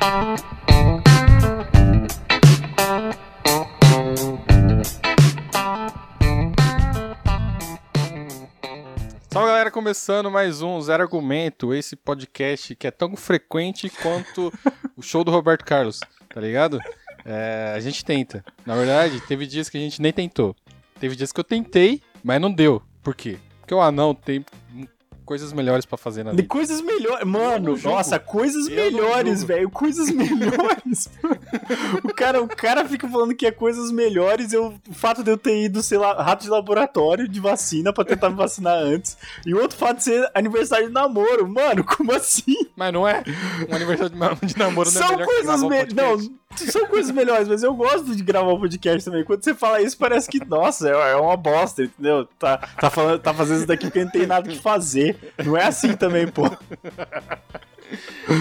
[0.00, 0.42] Salve
[9.48, 14.50] galera, começando mais um Zero Argumento, esse podcast que é tão frequente quanto
[14.96, 16.80] o show do Roberto Carlos, tá ligado?
[17.22, 18.42] É, a gente tenta.
[18.64, 20.56] Na verdade, teve dias que a gente nem tentou.
[20.98, 22.80] Teve dias que eu tentei, mas não deu.
[23.02, 23.38] Por quê?
[23.60, 24.46] Porque o anão tem
[25.30, 26.48] coisas melhores pra fazer na De vida.
[26.48, 27.24] coisas melhores.
[27.24, 29.70] Mano, nossa, coisas Eu melhores, velho.
[29.70, 31.08] Coisas melhores.
[32.02, 34.52] o, cara, o cara fica falando que é coisas melhores.
[34.52, 38.04] Eu, o fato de eu ter ido, sei lá, rato de laboratório de vacina pra
[38.04, 39.16] tentar me vacinar antes.
[39.46, 41.48] E o outro fato de ser aniversário de namoro.
[41.48, 42.56] Mano, como assim?
[42.74, 43.22] Mas não é?
[43.68, 45.94] Um aniversário de namoro não é São coisas melhores.
[45.94, 49.22] Não, são coisas melhores, mas eu gosto de gravar um podcast também.
[49.24, 52.26] Quando você fala isso, parece que, nossa, é é uma bosta, entendeu?
[52.38, 55.16] Tá, tá, falando, tá fazendo isso daqui porque não tem nada que fazer.
[55.44, 56.42] Não é assim também, pô.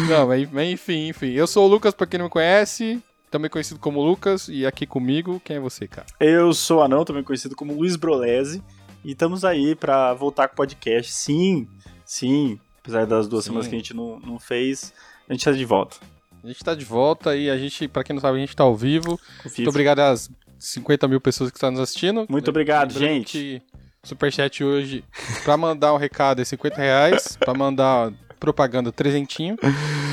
[0.07, 1.31] Não, mas, enfim, enfim.
[1.31, 4.85] Eu sou o Lucas, pra quem não me conhece, também conhecido como Lucas, e aqui
[4.85, 6.07] comigo, quem é você, cara?
[6.19, 8.63] Eu sou Anão, também conhecido como Luiz Brolese,
[9.03, 11.11] e estamos aí pra voltar com o podcast.
[11.11, 11.67] Sim,
[12.05, 13.49] sim, apesar das duas Sim.
[13.49, 14.93] semanas que a gente não, não fez,
[15.27, 15.97] a gente tá de volta.
[16.43, 18.63] A gente tá de volta e a gente, pra quem não sabe, a gente tá
[18.63, 19.19] ao vivo.
[19.43, 22.25] Muito obrigado às 50 mil pessoas que estão nos assistindo.
[22.29, 23.31] Muito obrigado, Lembrando gente.
[23.31, 25.03] que o Superchat hoje,
[25.43, 29.57] pra mandar um recado é 50 reais, pra mandar propaganda trezentinho.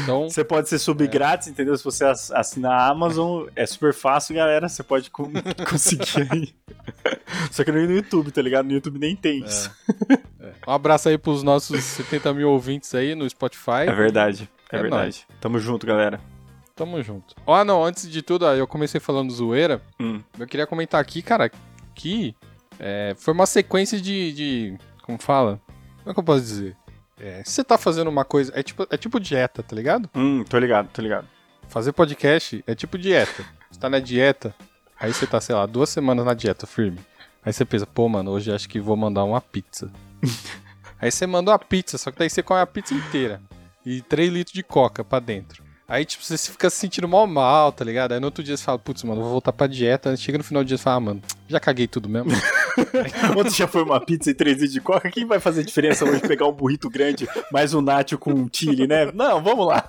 [0.02, 1.76] Então, Você pode ser sub grátis, entendeu?
[1.76, 4.68] Se você ass- assinar a Amazon, é super fácil, galera.
[4.68, 5.30] Você pode co-
[5.68, 6.54] conseguir aí.
[7.50, 8.66] Só que no YouTube, tá ligado?
[8.66, 9.70] No YouTube nem tem isso.
[10.66, 13.86] um abraço aí pros nossos 70 mil ouvintes aí no Spotify.
[13.88, 14.48] É verdade.
[14.72, 15.26] É, É verdade.
[15.40, 16.20] Tamo junto, galera.
[16.74, 17.34] Tamo junto.
[17.46, 19.80] Ó, não, antes de tudo, eu comecei falando zoeira.
[20.00, 20.20] Hum.
[20.38, 21.50] Eu queria comentar aqui, cara,
[21.94, 22.34] que
[22.78, 24.78] é, foi uma sequência de, de.
[25.02, 25.60] Como fala?
[25.98, 26.76] Como é que eu posso dizer?
[27.18, 28.52] É, se você tá fazendo uma coisa.
[28.54, 30.08] É tipo, é tipo dieta, tá ligado?
[30.14, 31.26] Hum, tô ligado, tô ligado.
[31.68, 33.44] Fazer podcast é tipo dieta.
[33.70, 34.54] Você tá na dieta,
[34.98, 36.98] aí você tá, sei lá, duas semanas na dieta firme.
[37.44, 39.90] Aí você pensa, pô, mano, hoje acho que vou mandar uma pizza.
[41.00, 43.40] aí você manda uma pizza, só que daí você come a pizza inteira.
[43.84, 45.62] E 3 litros de coca pra dentro.
[45.88, 48.12] Aí, tipo, você fica se sentindo mal mal, tá ligado?
[48.12, 50.10] Aí no outro dia você fala, putz, mano, vou voltar pra dieta.
[50.10, 52.32] Aí Chega no final do dia e fala, ah, mano, já caguei tudo mesmo.
[53.36, 55.10] Ontem já foi uma pizza e três litros de coca.
[55.10, 59.10] Quem vai fazer diferença hoje pegar um burrito grande, mais um nacho com chile, né?
[59.12, 59.88] Não, vamos lá.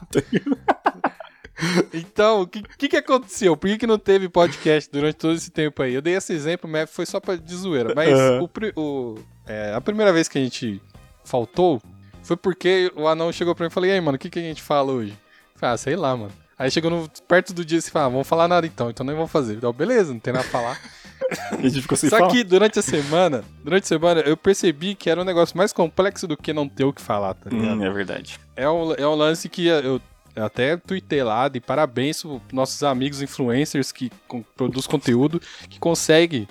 [1.94, 3.58] Então, o que, que, que aconteceu?
[3.58, 5.94] Por que, que não teve podcast durante todo esse tempo aí?
[5.96, 7.94] Eu dei esse exemplo, mas foi só pra de zoeira.
[7.96, 8.48] Mas Aham.
[8.76, 10.80] o, o- é, a primeira vez que a gente
[11.26, 11.82] faltou
[12.22, 14.38] foi porque o anão chegou pra mim e falou: E aí, mano, o que, que
[14.40, 15.12] a gente fala hoje?
[15.12, 16.32] Eu falei, ah, sei lá, mano.
[16.60, 19.16] Aí chegou no- perto do dia e falou: ah, vamos falar nada então, então nem
[19.16, 19.56] vamos fazer.
[19.56, 20.82] Então, beleza, não tem nada pra falar.
[21.52, 22.32] A gente ficou sem Só falar.
[22.32, 26.28] que durante a semana, durante a semana, eu percebi que era um negócio mais complexo
[26.28, 27.80] do que não ter o que falar, tá ligado?
[27.80, 28.40] Hum, é verdade.
[28.56, 30.00] É um, é um lance que eu,
[30.36, 35.80] eu até tuitei lá, de parabéns pros nossos amigos influencers que com, produz conteúdo, que
[35.80, 36.48] consegue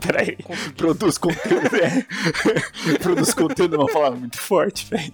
[0.00, 0.36] Peraí.
[0.76, 2.06] Produz conteúdo, é.
[3.02, 5.12] Produz conteúdo é uma palavra muito forte, velho.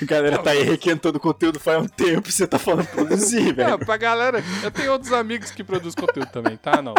[0.00, 3.78] A galera tá aí requentando conteúdo faz um tempo e você tá falando produzir, velho.
[3.78, 6.80] pra galera, eu tenho outros amigos que produzem conteúdo também, tá?
[6.80, 6.94] Não.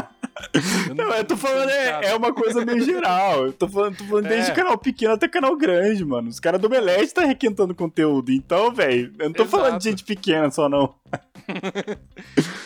[0.88, 3.46] Eu Não, eu tô falando, é, é uma coisa meio geral.
[3.48, 4.54] Eu tô falando, tô falando desde É.
[4.54, 6.30] canal pequeno até canal grande, mano.
[6.30, 8.32] Os caras do Omelete tá requentando conteúdo.
[8.32, 9.90] Então, velho, eu não tô falando de Exato.
[9.90, 10.94] gente pequena só, não.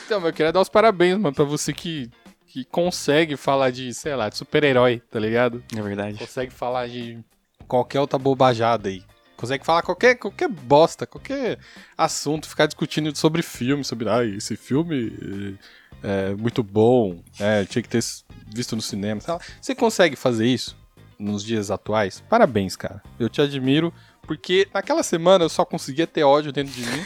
[0.06, 2.10] Então, mas eu queria dar os parabéns, mano, pra você que,
[2.56, 5.62] que consegue falar de, sei lá, de super-herói, tá ligado?
[5.76, 6.18] É verdade.
[6.18, 7.20] Consegue falar de
[7.68, 9.04] qualquer outra bobajada aí.
[9.36, 11.60] Consegue falar qualquer, qualquer bosta, qualquer
[11.98, 15.58] assunto, ficar discutindo sobre filme, sobre, ah, esse filme
[16.02, 18.02] é, é muito bom, é, tinha que ter
[18.48, 19.42] visto no cinema, sei lá.
[19.60, 20.78] Você consegue fazer isso
[21.20, 22.24] nos dias atuais?
[22.30, 23.04] Parabéns, cara.
[23.20, 27.04] Eu te admiro, porque naquela semana eu só conseguia ter ódio dentro de mim.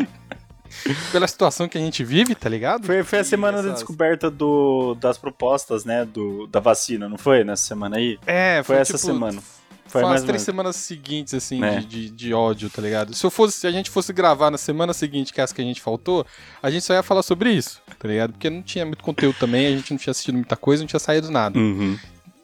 [1.11, 2.85] Pela situação que a gente vive, tá ligado?
[2.85, 7.17] Foi, foi a semana da essas- descoberta do, das propostas, né, do, da vacina, não
[7.17, 7.43] foi?
[7.43, 8.17] Nessa semana aí?
[8.25, 9.41] É, Foi essa tipo, semana.
[9.87, 11.79] Foi, Foi ou três semanas seguintes, assim, É.
[11.81, 13.13] de, de, de ódio, tá ligado?
[13.13, 15.61] Se, eu fosse, se a gente fosse gravar na semana seguinte, que é essa que
[15.61, 16.25] a gente faltou,
[16.63, 18.31] a gente só ia falar sobre isso, tá ligado?
[18.31, 20.99] Porque não tinha muito conteúdo também, a gente não tinha assistido muita coisa, não tinha
[20.99, 21.59] saído nada.
[21.59, 21.97] Uhum.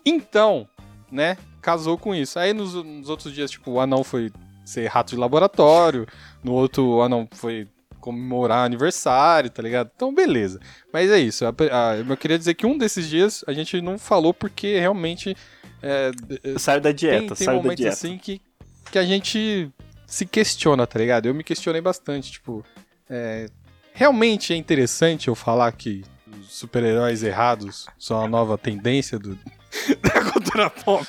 [0.05, 0.67] Então,
[1.11, 2.37] né, casou com isso.
[2.37, 4.29] Aí nos, nos outros dias, tipo, o anão foi
[4.65, 6.05] ser rato de laboratório,
[6.43, 7.65] no outro o anão foi
[8.07, 9.91] comemorar aniversário, tá ligado?
[9.93, 10.59] Então, beleza.
[10.93, 11.43] Mas é isso.
[11.43, 15.35] eu queria dizer que um desses dias a gente não falou porque realmente
[15.83, 16.11] é,
[16.57, 17.93] Saiu da tem, dieta, tem da momentos dieta.
[17.93, 18.41] assim que,
[18.89, 19.69] que a gente
[20.05, 21.25] se questiona, tá ligado?
[21.25, 22.63] Eu me questionei bastante, tipo,
[23.09, 23.47] é,
[23.93, 26.03] realmente é interessante eu falar que
[26.43, 29.37] super-heróis errados são a nova tendência do,
[30.01, 31.05] da cultura pop?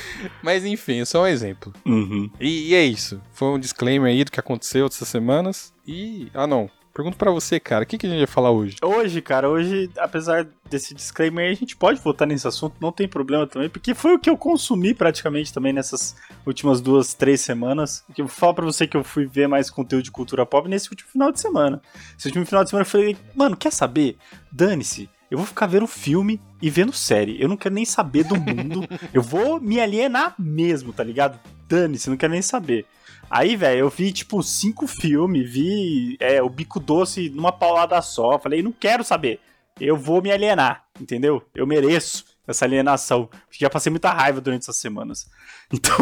[0.42, 1.72] Mas enfim, só um exemplo.
[1.84, 2.30] Uhum.
[2.40, 3.20] E, e é isso.
[3.32, 5.72] Foi um disclaimer aí do que aconteceu essas semanas.
[5.86, 6.28] E.
[6.34, 6.70] Ah, não.
[6.96, 8.76] Pergunto pra você, cara, o que, que a gente vai falar hoje?
[8.82, 13.46] Hoje, cara, hoje, apesar desse disclaimer, a gente pode voltar nesse assunto, não tem problema
[13.46, 16.16] também, porque foi o que eu consumi praticamente também nessas
[16.46, 18.02] últimas duas, três semanas.
[18.16, 20.88] Eu vou falar pra você que eu fui ver mais conteúdo de cultura pop nesse
[20.88, 21.82] último final de semana.
[22.18, 24.16] Esse último final de semana eu falei, mano, quer saber?
[24.50, 25.10] Dane-se.
[25.30, 27.40] Eu vou ficar vendo filme e vendo série.
[27.40, 28.86] Eu não quero nem saber do mundo.
[29.12, 31.38] eu vou me alienar mesmo, tá ligado?
[31.68, 32.86] Dane-se, não quero nem saber.
[33.28, 38.38] Aí, velho, eu vi, tipo, cinco filmes, vi é, o Bico Doce numa paulada só.
[38.38, 39.40] Falei, não quero saber.
[39.80, 41.42] Eu vou me alienar, entendeu?
[41.54, 43.28] Eu mereço essa alienação.
[43.50, 45.28] Já passei muita raiva durante essas semanas.
[45.72, 45.96] Então,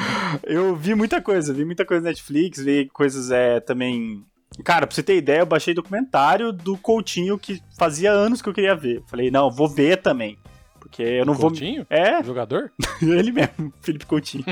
[0.44, 1.52] eu vi muita coisa.
[1.52, 4.24] Vi muita coisa na Netflix, vi coisas é, também...
[4.64, 8.54] Cara, pra você ter ideia, eu baixei documentário do Coutinho que fazia anos que eu
[8.54, 9.02] queria ver.
[9.06, 10.38] Falei, não, vou ver também.
[10.78, 11.86] Porque eu não Coutinho?
[11.88, 11.98] vou.
[11.98, 12.70] É, Jogador?
[13.00, 14.44] ele mesmo, Felipe Coutinho.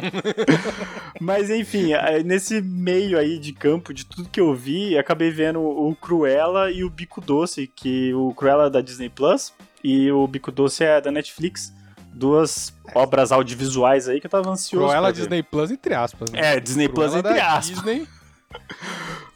[1.20, 1.90] Mas enfim,
[2.24, 6.82] nesse meio aí de campo, de tudo que eu vi, acabei vendo o Cruella e
[6.82, 9.52] o Bico Doce, que o Cruella é da Disney Plus
[9.84, 11.74] e o Bico Doce é da Netflix.
[12.12, 14.86] Duas obras audiovisuais aí que eu tava ansioso.
[14.86, 16.30] Cruella Disney Plus, entre aspas.
[16.30, 16.56] Né?
[16.56, 17.66] É, Disney Plus, Cruella entre aspas.
[17.66, 18.08] Disney.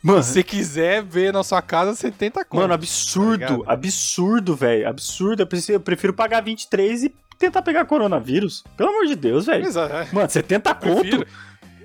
[0.05, 2.61] Mano, Se você quiser ver na sua casa, 70 conto.
[2.61, 4.87] Mano, absurdo, Tá absurdo, velho.
[4.87, 5.43] Absurdo.
[5.43, 8.63] Eu prefiro, eu prefiro pagar 23 e tentar pegar coronavírus.
[8.77, 9.65] Pelo amor de Deus, velho.
[9.67, 11.01] É, Mano, 70 eu conto?
[11.01, 11.27] prefiro,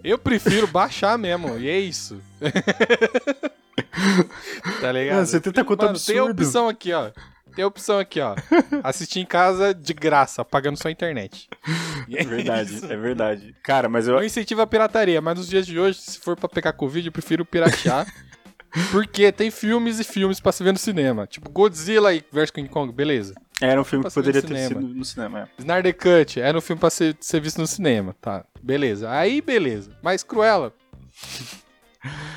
[0.03, 2.19] eu prefiro baixar mesmo, e é isso.
[4.81, 5.15] tá ligado?
[5.15, 6.43] Mano, 70 conto Mano, Tem a absurdo.
[6.43, 7.11] opção aqui, ó.
[7.55, 8.35] Tem a opção aqui, ó.
[8.83, 11.49] Assistir em casa de graça, pagando só a internet.
[12.07, 12.85] E É verdade, isso.
[12.85, 13.55] é verdade.
[13.63, 14.15] Cara, mas eu.
[14.15, 17.11] Não incentiva a pirataria, mas nos dias de hoje, se for pra pegar Covid, eu
[17.11, 18.07] prefiro piratear.
[18.91, 21.25] porque tem filmes e filmes pra se ver no cinema.
[21.25, 23.33] Tipo, Godzilla e vs King Kong, beleza.
[23.61, 24.67] Era um filme que poderia ter cinema.
[24.67, 25.39] sido no cinema.
[25.41, 25.47] é.
[25.59, 28.45] Snyder Cut era um filme pra ser, ser visto no cinema, tá?
[28.61, 29.09] Beleza.
[29.11, 29.91] Aí, beleza.
[30.01, 30.71] Mas Cruella.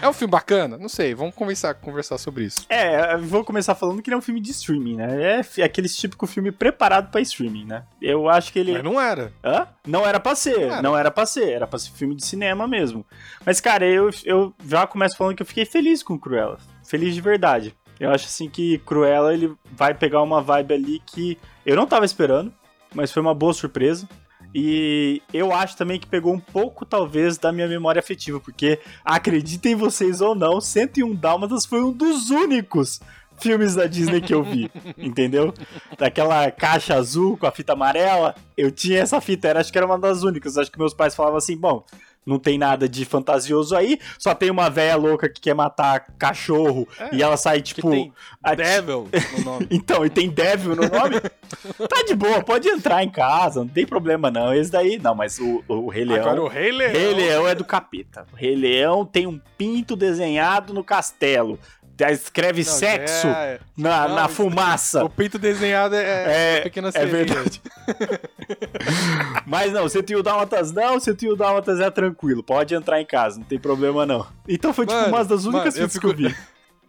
[0.00, 0.76] É um filme bacana?
[0.76, 2.66] Não sei, vamos conversar, conversar sobre isso.
[2.68, 5.40] É, vou começar falando que ele é um filme de streaming, né?
[5.58, 7.84] É aquele típico filme preparado pra streaming, né?
[8.00, 8.72] Eu acho que ele.
[8.72, 9.32] Mas não era.
[9.44, 9.68] Hã?
[9.86, 10.82] Não era pra ser, Cara.
[10.82, 13.06] não era pra ser, era pra ser filme de cinema mesmo.
[13.46, 16.58] Mas, cara, eu, eu já começo falando que eu fiquei feliz com Cruella.
[16.84, 17.74] Feliz de verdade.
[18.00, 22.04] Eu acho assim que Cruella ele vai pegar uma vibe ali que eu não tava
[22.04, 22.52] esperando,
[22.92, 24.08] mas foi uma boa surpresa.
[24.54, 29.74] E eu acho também que pegou um pouco, talvez, da minha memória afetiva, porque acreditem
[29.74, 33.00] vocês ou não, 101 Dálmatas foi um dos únicos
[33.38, 35.52] filmes da Disney que eu vi, entendeu?
[35.98, 39.86] Daquela caixa azul com a fita amarela, eu tinha essa fita, era, acho que era
[39.86, 40.56] uma das únicas.
[40.56, 41.84] Acho que meus pais falavam assim: bom,
[42.24, 46.86] não tem nada de fantasioso aí, só tem uma véia louca que quer matar cachorro
[46.98, 47.90] É, e ela sai, tipo.
[47.90, 49.08] tem a- Devil
[49.38, 49.66] no nome.
[49.70, 51.20] então, e tem Devil no nome?
[51.88, 54.54] tá de boa, pode entrar em casa, não tem problema não.
[54.54, 56.20] Esse daí, não, mas o, o Rei Leão.
[56.22, 56.92] Agora o Rei Leão.
[56.92, 58.26] Rei Leão é do capeta.
[58.32, 61.58] O Rei Leão tem um pinto desenhado no castelo.
[62.10, 65.04] Escreve Não, sexo é- na, não, na fumaça.
[65.04, 67.62] O pinto desenhado é, É- é pequena é verdade.
[69.52, 72.42] Mas não, você tem o Dálmatas não, você tem o Dálmatas é tranquilo.
[72.42, 74.26] Pode entrar em casa, não tem problema não.
[74.48, 76.34] Então foi tipo Mano, uma das únicas mano, que eu vi.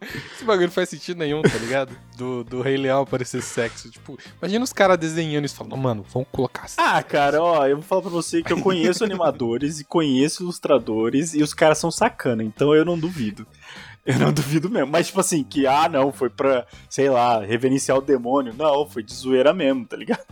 [0.32, 1.94] Esse bagulho não faz sentido nenhum, tá ligado?
[2.16, 3.90] Do, do Rei Leão aparecer sexo.
[3.90, 6.76] Tipo, imagina os caras desenhando isso e falando, mano, vamos colocar assim.
[6.78, 11.34] Ah, cara, ó, eu vou falar pra você que eu conheço animadores e conheço ilustradores
[11.34, 13.46] e os caras são sacana, então eu não duvido.
[14.06, 14.90] Eu não duvido mesmo.
[14.90, 18.54] Mas, tipo assim, que, ah, não, foi pra, sei lá, reverenciar o demônio.
[18.56, 20.24] Não, foi de zoeira mesmo, tá ligado?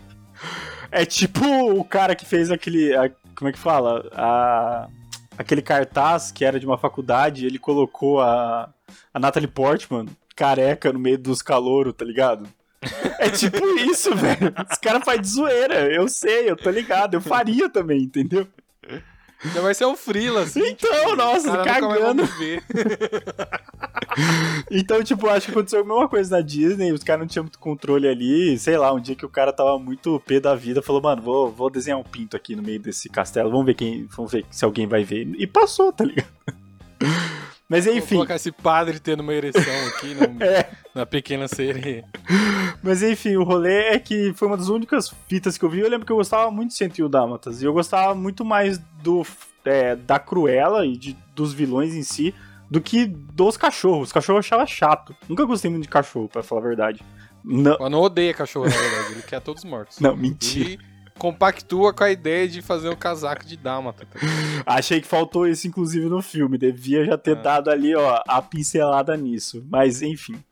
[0.91, 1.45] É tipo
[1.79, 2.95] o cara que fez aquele.
[2.95, 4.09] a- como é que fala?
[4.13, 4.89] A,
[5.39, 8.69] aquele cartaz que era de uma faculdade, ele colocou a,
[9.13, 10.07] a Natalie Portman
[10.37, 12.47] careca no meio dos calouros, tá ligado?
[13.19, 14.53] É tipo isso, velho.
[14.71, 15.93] Os caras fazem de zoeira.
[15.93, 17.15] Eu sei, eu tô ligado.
[17.15, 18.47] Eu faria também, entendeu?
[19.53, 20.63] Já vai ser um frila, assim.
[20.69, 22.27] Então, nossa, cara nunca mais cagando.
[22.39, 22.63] ver.
[24.71, 26.93] Então, tipo, acho que aconteceu a mesma coisa na Disney.
[26.93, 28.59] Os caras não tinham muito controle ali.
[28.59, 31.51] Sei lá, um dia que o cara tava muito pé da vida, falou, mano, vou,
[31.51, 33.51] vou desenhar um pinto aqui no meio desse castelo.
[33.51, 34.07] Vamos ver quem.
[34.15, 35.29] Vamos ver se alguém vai ver.
[35.39, 36.29] E passou, tá ligado?
[37.73, 38.14] Mas Vou enfim.
[38.17, 40.69] colocar esse padre tendo uma ereção aqui no- É.
[40.95, 42.05] na pequena sereia.
[42.83, 45.81] Mas enfim, o rolê é que foi uma das únicas fitas que eu vi.
[45.81, 47.62] Eu lembro que eu gostava muito de 101 Dálmatas.
[47.62, 49.25] E eu gostava muito mais do
[49.64, 52.35] é, da Cruella e de, dos vilões em si
[52.71, 54.09] do que dos cachorros.
[54.09, 55.14] Os cachorros eu achava chato.
[55.29, 57.00] Nunca gostei muito de cachorro, pra falar a verdade.
[57.45, 59.12] Não, Mano, odeia cachorro, na verdade.
[59.14, 59.99] Ele quer todos mortos.
[59.99, 60.71] não mentira.
[60.71, 60.79] Ele
[61.19, 64.07] compactua com a ideia de fazer um casaco de dálmata.
[64.07, 64.19] tá?
[64.66, 66.59] Achei que faltou isso, inclusive, no filme.
[66.59, 67.42] Devia já ter Ah.
[67.42, 69.64] dado ali, ó, a pincelada nisso.
[69.71, 70.42] Mas, enfim.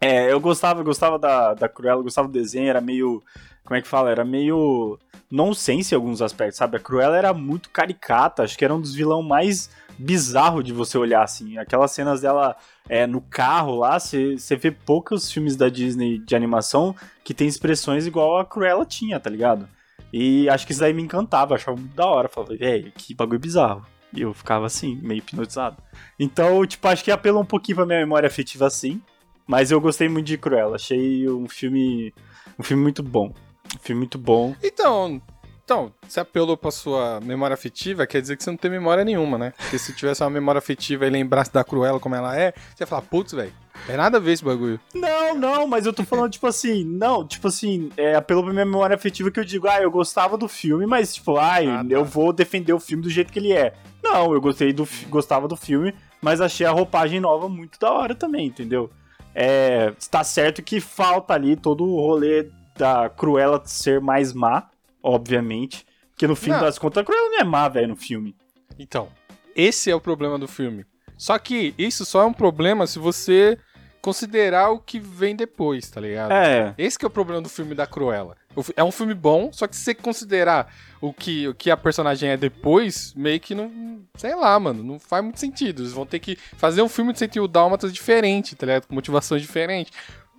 [0.00, 3.22] É, eu gostava, eu gostava da, da Cruella, gostava do desenho, era meio
[3.64, 4.10] Como é que fala?
[4.10, 4.98] Era meio
[5.30, 6.78] nonsense em alguns aspectos, sabe?
[6.78, 10.96] A Cruella era muito caricata, acho que era um dos vilões mais bizarro de você
[10.96, 11.58] olhar, assim.
[11.58, 12.56] Aquelas cenas dela
[12.88, 18.06] é, no carro lá, você vê poucos filmes da Disney de animação que tem expressões
[18.06, 19.68] igual a Cruella tinha, tá ligado?
[20.12, 22.28] E acho que isso daí me encantava, achava muito da hora.
[22.28, 23.86] Falava, velho, que bagulho bizarro.
[24.12, 25.76] E eu ficava assim, meio hipnotizado.
[26.18, 29.02] Então, tipo, acho que apelou um pouquinho pra minha memória afetiva assim.
[29.46, 30.76] Mas eu gostei muito de Cruella.
[30.76, 32.12] Achei um filme.
[32.58, 33.32] Um filme muito bom.
[33.74, 34.54] Um filme muito bom.
[34.62, 35.20] Então,
[35.68, 39.36] então, se apelou pra sua memória afetiva, quer dizer que você não tem memória nenhuma,
[39.36, 39.52] né?
[39.54, 42.86] Porque se tivesse uma memória afetiva e lembrasse da Cruella como ela é, você ia
[42.86, 43.52] falar, putz, velho,
[43.86, 44.80] tem nada a ver esse bagulho.
[44.94, 48.64] Não, não, mas eu tô falando, tipo assim, não, tipo assim, é apelou pra minha
[48.64, 51.94] memória afetiva que eu digo, ah, eu gostava do filme, mas, tipo, ai, ah, tá.
[51.94, 53.74] eu vou defender o filme do jeito que ele é.
[54.02, 58.14] Não, eu gostei do, gostava do filme, mas achei a roupagem nova muito da hora
[58.14, 58.88] também, entendeu?
[59.34, 64.66] É, está certo que falta ali todo o rolê da Cruella ser mais má,
[65.08, 65.86] obviamente.
[66.10, 66.60] Porque no fim não.
[66.60, 68.36] das contas, a Cruella não é má, velho, no filme.
[68.78, 69.08] Então,
[69.54, 70.84] esse é o problema do filme.
[71.16, 73.58] Só que isso só é um problema se você
[74.00, 76.32] considerar o que vem depois, tá ligado?
[76.32, 76.74] É.
[76.78, 78.36] Esse que é o problema do filme da Cruella.
[78.76, 82.30] É um filme bom, só que se você considerar o que, o que a personagem
[82.30, 84.00] é depois, meio que não.
[84.16, 84.82] Sei lá, mano.
[84.82, 85.82] Não faz muito sentido.
[85.82, 88.86] Eles vão ter que fazer um filme de sentido dálmatas diferente, tá ligado?
[88.86, 89.92] Com motivações diferentes.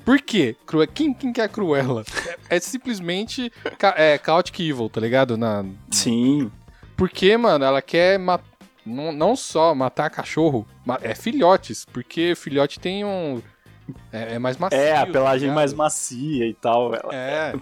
[0.09, 0.55] Por quê?
[0.65, 0.87] Cru...
[0.87, 2.03] Quem, quem que é a Cruella?
[2.49, 3.93] É, é simplesmente ca...
[3.95, 5.37] é, Chaotic Evil, tá ligado?
[5.37, 5.63] Na...
[5.91, 6.51] Sim.
[6.97, 8.43] Porque, mano, ela quer matar.
[8.83, 10.65] Não, não só matar cachorro,
[11.03, 13.39] é filhotes, porque filhote tem um.
[14.11, 14.79] É, é mais macio.
[14.79, 16.95] É, a tá pelagem tá mais macia e tal.
[16.95, 17.13] Ela...
[17.13, 17.53] É.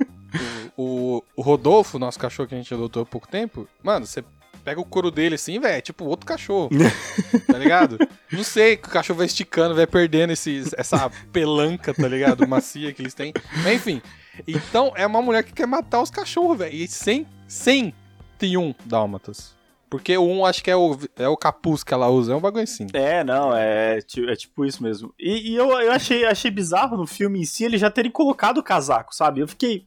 [0.78, 4.24] o, o, o Rodolfo, nosso cachorro que a gente adotou há pouco tempo, mano, você
[4.66, 6.68] pega o couro dele assim, velho, é tipo outro cachorro.
[7.46, 7.96] tá ligado?
[8.32, 12.48] Não sei, o cachorro vai esticando, vai perdendo esses, essa pelanca, tá ligado?
[12.48, 13.32] Macia que eles têm.
[13.62, 14.02] Mas enfim.
[14.46, 16.74] Então é uma mulher que quer matar os cachorros, velho.
[16.74, 17.94] E sem, sem
[18.36, 19.54] tem um dálmatas.
[19.88, 22.40] Porque o um acho que é o, é o capuz que ela usa, é um
[22.40, 22.88] bagulho assim.
[22.92, 25.14] É, não, é, é tipo isso mesmo.
[25.16, 28.58] E, e, eu, eu achei, achei bizarro no filme em si ele já terem colocado
[28.58, 29.40] o casaco, sabe?
[29.40, 29.86] Eu fiquei.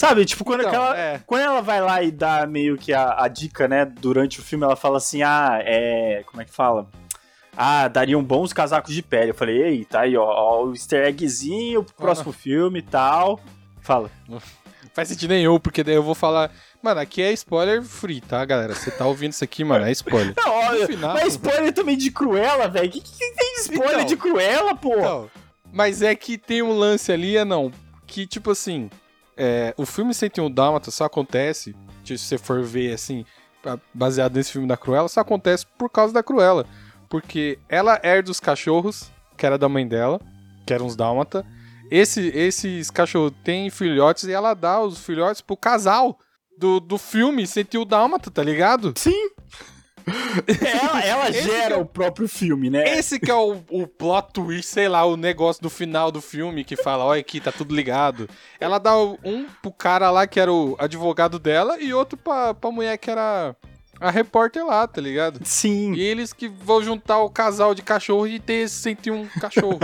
[0.00, 1.20] Sabe, tipo, quando, então, aquela, é.
[1.26, 4.64] quando ela vai lá e dá meio que a, a, dica, né, durante o filme,
[4.64, 6.22] ela fala assim, ah, é...
[6.24, 6.88] como é que fala?
[7.54, 9.32] Ah, dariam bons casacos de pele.
[9.32, 13.38] Eu falei, eita, aí, ó, ó o easter eggzinho pro próximo filme e tal.
[13.82, 14.10] Fala.
[14.26, 14.40] Não
[14.94, 16.50] faz sentido nenhum, porque daí eu vou falar...
[16.82, 18.74] Mano, aqui é spoiler free, tá, galera?
[18.74, 20.32] Você tá ouvindo isso aqui, mano, é spoiler.
[20.42, 22.88] Não, olha, final, mas spoiler também de Cruella, velho.
[22.88, 24.94] O que, que tem de spoiler então, de Cruella, pô?
[24.96, 25.30] Então,
[25.70, 27.70] mas é que tem um lance ali, é não,
[28.06, 28.88] que tipo assim
[29.42, 33.24] é, o filme 101 Dálmata só acontece, se você for ver assim,
[33.94, 36.66] baseado nesse filme da Cruella, só acontece por causa da Cruella.
[37.08, 40.20] Porque ela herda os cachorros, que era da mãe dela,
[40.66, 41.42] que eram os Dálmata.
[41.90, 46.18] Esse, esses cachorros têm filhotes e ela dá os filhotes pro casal
[46.58, 48.92] do, do filme 101 Dálmata, tá ligado?
[48.94, 49.30] Sim.
[50.64, 52.98] Ela, ela gera é, o próprio filme, né?
[52.98, 56.64] Esse que é o, o plot twist, sei lá, o negócio do final do filme
[56.64, 58.28] que fala, olha aqui, tá tudo ligado.
[58.58, 62.70] Ela dá um pro cara lá que era o advogado dela e outro pra, pra
[62.70, 63.54] mulher que era
[64.00, 65.40] a repórter lá, tá ligado?
[65.44, 65.92] Sim.
[65.92, 69.80] E eles que vão juntar o casal de cachorro e ter 101 cachorros.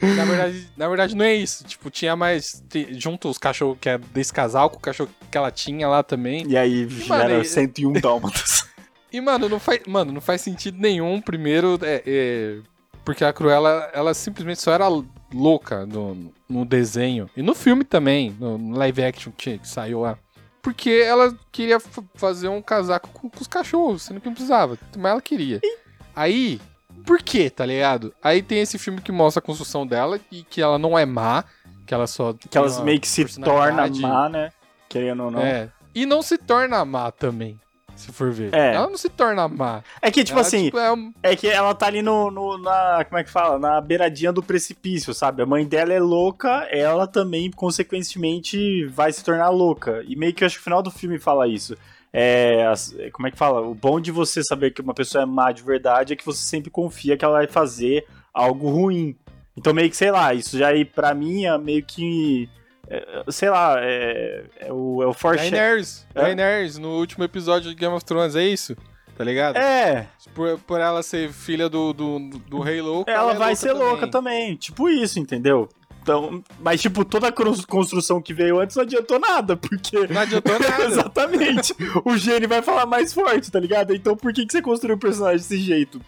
[0.00, 1.64] na, verdade, na verdade, não é isso.
[1.64, 2.62] Tipo, tinha mais.
[2.92, 6.46] Junto os cachorros que é desse casal com o cachorro que ela tinha lá também.
[6.46, 8.69] E aí gera 101 dálmatas.
[9.12, 11.20] E, mano, não faz, mano, não faz sentido nenhum.
[11.20, 12.58] Primeiro, é, é,
[13.04, 14.86] porque a Cruella, ela simplesmente só era
[15.32, 17.28] louca no, no desenho.
[17.36, 20.18] E no filme também, no, live action que, que, saiu lá.
[20.62, 21.80] Porque ela queria
[22.14, 24.78] fazer um casaco com, com, os cachorros, sendo que não precisava.
[24.96, 25.60] Mas ela queria.
[26.14, 26.60] Aí,
[27.06, 28.14] por quê, tá ligado?
[28.22, 31.44] Aí tem esse filme que mostra a construção dela e que ela não é má,
[31.86, 32.34] que ela só.
[32.34, 34.52] Que ela meio que se torna má, né?
[34.88, 35.40] Querendo ou não.
[35.40, 35.70] É.
[35.94, 37.58] E não se torna má também
[38.00, 38.54] se for ver.
[38.54, 38.74] É.
[38.74, 39.82] Ela não se torna má.
[40.00, 41.12] É que, tipo ela, assim, tipo, é, um...
[41.22, 43.04] é, que ela tá ali no, no, na.
[43.04, 43.58] Como é que fala?
[43.58, 45.42] Na beiradinha do precipício, sabe?
[45.42, 50.02] A mãe dela é louca, ela também, consequentemente, vai se tornar louca.
[50.06, 51.76] E meio que eu acho que o final do filme fala isso.
[52.12, 52.64] É,
[53.12, 53.60] como é que fala?
[53.60, 56.42] O bom de você saber que uma pessoa é má de verdade é que você
[56.42, 58.04] sempre confia que ela vai fazer
[58.34, 59.16] algo ruim.
[59.56, 62.59] Então, meio que, sei lá, isso já aí, pra mim, é meio que é,
[63.28, 65.14] sei lá, é, é o, é o.
[65.36, 66.22] Daenerys, é?
[66.22, 68.76] Daenerys, no último episódio de Game of Thrones, é isso?
[69.16, 69.56] Tá ligado?
[69.56, 70.08] É.
[70.34, 72.18] Por, por ela ser filha do, do,
[72.48, 73.10] do rei louco.
[73.10, 73.86] Ela, ela é vai louca ser também.
[73.86, 74.56] louca também.
[74.56, 75.68] Tipo isso, entendeu?
[76.02, 80.06] Então, mas, tipo, toda a construção que veio antes não adiantou nada, porque.
[80.08, 80.84] Não adiantou nada.
[80.84, 81.74] Exatamente.
[82.04, 83.94] o gene vai falar mais forte, tá ligado?
[83.94, 86.00] Então, por que, que você construiu o personagem desse jeito?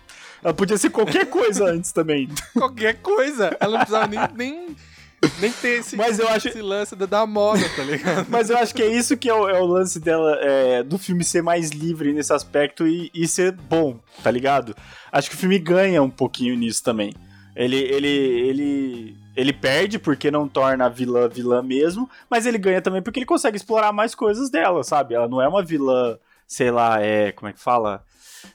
[0.42, 2.28] Ela podia ser qualquer coisa antes também.
[2.54, 3.56] qualquer coisa.
[3.60, 4.76] Ela não precisava nem, nem
[5.40, 8.26] Nem tem esse, Mas eu acho- esse lance da, da moda, tá ligado?
[8.28, 10.98] Mas eu acho que é isso que é o, é o lance dela, é, do
[10.98, 14.74] filme ser mais livre nesse aspecto e, e ser bom, tá ligado?
[15.12, 17.14] Acho que o filme ganha um pouquinho nisso também.
[17.54, 22.80] Ele, ele, ele, ele perde porque não torna a vilã vilã mesmo, mas ele ganha
[22.80, 25.14] também porque ele consegue explorar mais coisas dela, sabe?
[25.14, 27.30] Ela não é uma vilã, sei lá, é.
[27.32, 28.02] Como é que fala?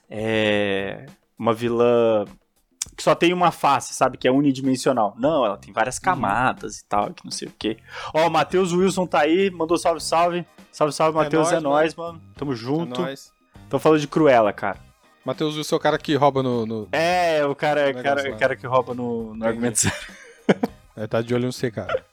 [0.10, 1.06] É.
[1.38, 2.26] Uma vilã
[2.98, 4.18] que só tem uma face, sabe?
[4.18, 5.16] Que é unidimensional.
[5.20, 7.78] Não, ela tem várias camadas e tal, que não sei o quê.
[8.14, 10.46] Ó, o Matheus Wilson tá aí, mandou salve, salve.
[10.72, 12.22] Salve, salve, É Matheus, é nóis, nóis, mano.
[12.36, 13.02] Tamo É junto.
[13.02, 13.32] nóis.
[13.70, 14.80] Tô falando de Cruella, cara.
[15.24, 16.66] Matheus, o seu cara que rouba no.
[16.66, 16.88] no...
[16.92, 18.38] É, o cara, Negócio cara, lá.
[18.38, 19.46] cara que rouba no, no Entendi.
[19.48, 19.98] argumento sério.
[20.96, 22.04] É, tá de olho no você, cara.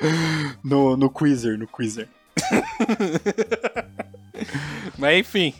[0.64, 2.08] No, no Quizer, no Quizer.
[4.98, 5.54] Mas enfim.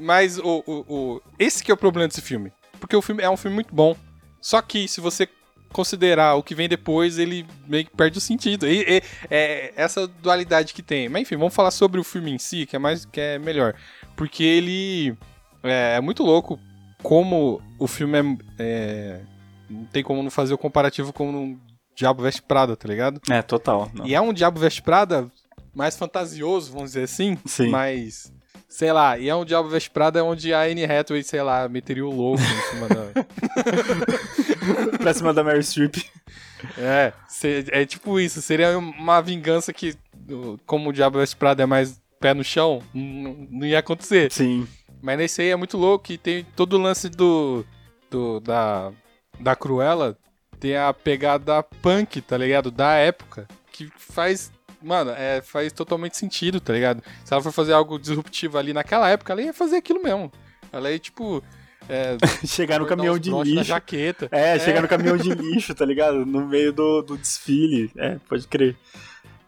[0.00, 2.52] Mas o, o, o- esse que é o problema desse filme.
[2.84, 3.96] Porque o filme é um filme muito bom.
[4.42, 5.26] Só que se você
[5.72, 8.66] considerar o que vem depois, ele meio que perde o sentido.
[8.68, 11.08] E, e- é essa dualidade que tem.
[11.08, 13.74] Mas enfim, vamos falar sobre o filme em si, que é mais que é melhor.
[14.14, 15.16] Porque ele
[15.62, 16.60] é, é muito louco
[17.02, 18.22] como o filme é,
[18.58, 19.20] é-
[19.70, 21.58] Não tem como não fazer o comparativo com um
[21.96, 23.18] Diabo Veste Prada, tá ligado?
[23.30, 23.90] É, total.
[23.94, 24.06] não.
[24.06, 25.30] E é um Diabo Veste Prada
[25.74, 27.38] mais fantasioso, vamos dizer assim.
[27.46, 27.68] Sim.
[27.70, 28.30] Mas,
[28.74, 32.04] sei lá, e é um Diabo Veste Prada onde a Anne Hathaway, sei lá, meteria
[32.04, 33.06] o louco em cima da...
[34.98, 35.98] pra cima da Mary Streep.
[36.76, 37.12] É,
[37.70, 38.42] é tipo isso.
[38.42, 39.94] Seria uma vingança que,
[40.66, 44.32] como o Diabo Veste Prada é mais pé no chão, não ia acontecer.
[44.32, 44.66] Sim.
[45.00, 47.64] Mas nesse aí é muito louco e tem todo o lance do,
[48.10, 48.90] do da,
[49.38, 50.18] da Cruella,
[50.58, 52.72] tem a pegada punk, tá ligado?
[52.72, 54.50] Da época, que faz,
[54.84, 57.02] mano, é, faz totalmente sentido, tá ligado?
[57.24, 60.30] Se ela for fazer algo disruptivo ali naquela época, ela ia fazer aquilo mesmo.
[60.72, 61.42] Ela ia, tipo...
[61.88, 63.64] É, Chegar no caminhão de na lixo.
[63.64, 64.28] jaqueta.
[64.30, 66.24] É, chegar no caminhão de lixo, tá ligado?
[66.24, 67.90] No meio do, do desfile.
[67.96, 68.76] É, pode crer.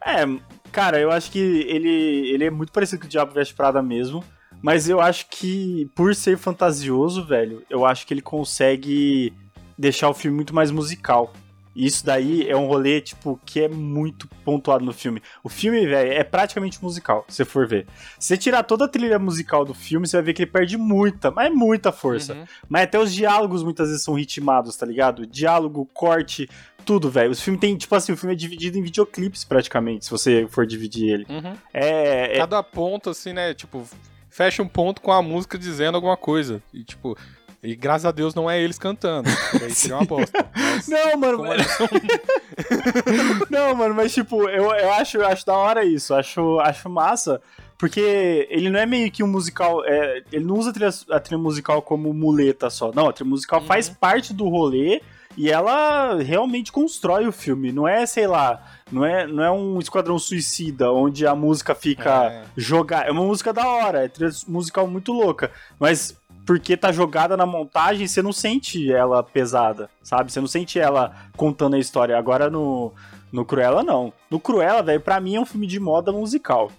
[0.05, 0.25] É,
[0.71, 4.23] cara, eu acho que ele, ele é muito parecido com o Diabo Veste Prada mesmo.
[4.63, 9.33] Mas eu acho que, por ser fantasioso, velho, eu acho que ele consegue
[9.79, 11.33] deixar o filme muito mais musical.
[11.77, 15.21] Isso daí é um rolê, tipo, que é muito pontuado no filme.
[15.45, 17.87] O filme, velho, é praticamente musical, se você for ver.
[18.19, 20.79] Se você tirar toda a trilha musical do filme, você vai ver que ele perde
[20.79, 22.33] muita, mas muita força.
[22.33, 22.45] Uhum.
[22.69, 25.27] Mas até os diálogos muitas vezes são ritmados, tá ligado?
[25.27, 26.49] Diálogo, corte,
[26.85, 27.33] tudo, velho.
[27.33, 30.67] O filme tem, tipo assim, o filme é dividido em videoclipes praticamente, se você for
[30.67, 31.27] dividir ele.
[31.29, 31.55] Uhum.
[31.75, 32.37] É.
[32.37, 33.53] é- Cada ponto, assim, né?
[33.53, 33.87] Tipo,
[34.31, 36.63] fecha um ponto com a música dizendo alguma coisa.
[36.73, 37.17] E, tipo,
[37.63, 39.29] e graças a Deus não é eles cantando.
[39.61, 40.47] Aí seria uma bosta.
[40.89, 41.89] Não, mano, mas- são-
[43.51, 47.41] não, mano, mas tipo, eu, eu acho, eu acho da hora isso, acho, acho massa.
[47.79, 49.85] Porque ele não é meio que um musical.
[49.85, 52.91] é, ele não usa a trilha, a trilha musical como muleta só.
[52.95, 53.67] Não, a trilha musical Uhum.
[53.67, 55.03] faz parte do rolê
[55.37, 57.73] e ela realmente constrói o filme.
[57.73, 62.25] Não é, sei lá, não é, não é um esquadrão suicida onde a música fica
[62.33, 62.45] É.
[62.57, 63.09] jogada.
[63.09, 65.51] É uma música da hora, é trilha musical muito louca.
[65.79, 70.31] Mas porque tá jogada na montagem, você não sente ela pesada, sabe?
[70.31, 72.17] Você não sente ela contando a história.
[72.17, 72.93] Agora no,
[73.33, 74.13] no Cruella, não.
[74.31, 76.71] No Cruella, velho, pra mim é um filme de moda musical.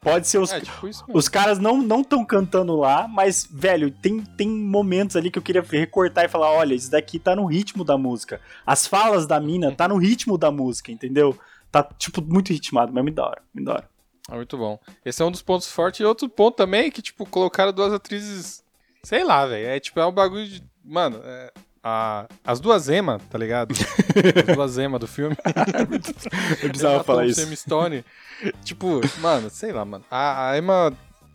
[0.00, 4.22] Pode ser os, É, tipo os caras não não estão cantando lá, mas, velho, tem,
[4.22, 7.84] tem momentos ali que eu queria recortar e falar: olha, isso daqui tá no ritmo
[7.84, 8.40] da música.
[8.64, 11.38] As falas da mina tá no ritmo da música, entendeu?
[11.70, 13.90] Tá, tipo, muito ritmado, mas me da hora, me da hora.
[14.30, 14.78] É muito bom.
[15.04, 16.00] Esse é um dos pontos fortes.
[16.00, 18.64] E outro ponto também é que, tipo, colocaram duas atrizes.
[19.02, 19.66] Sei lá, velho.
[19.66, 20.62] É tipo, é um bagulho de.
[20.84, 23.72] Mano, é, a- as duas Emma, tá ligado?
[24.48, 25.36] As duas Emma do filme.
[26.62, 27.48] Eu precisava falar Thompson isso.
[27.48, 28.04] Emma Stone.
[28.64, 30.04] tipo, mano, sei lá, mano.
[30.10, 30.92] A, a Emma.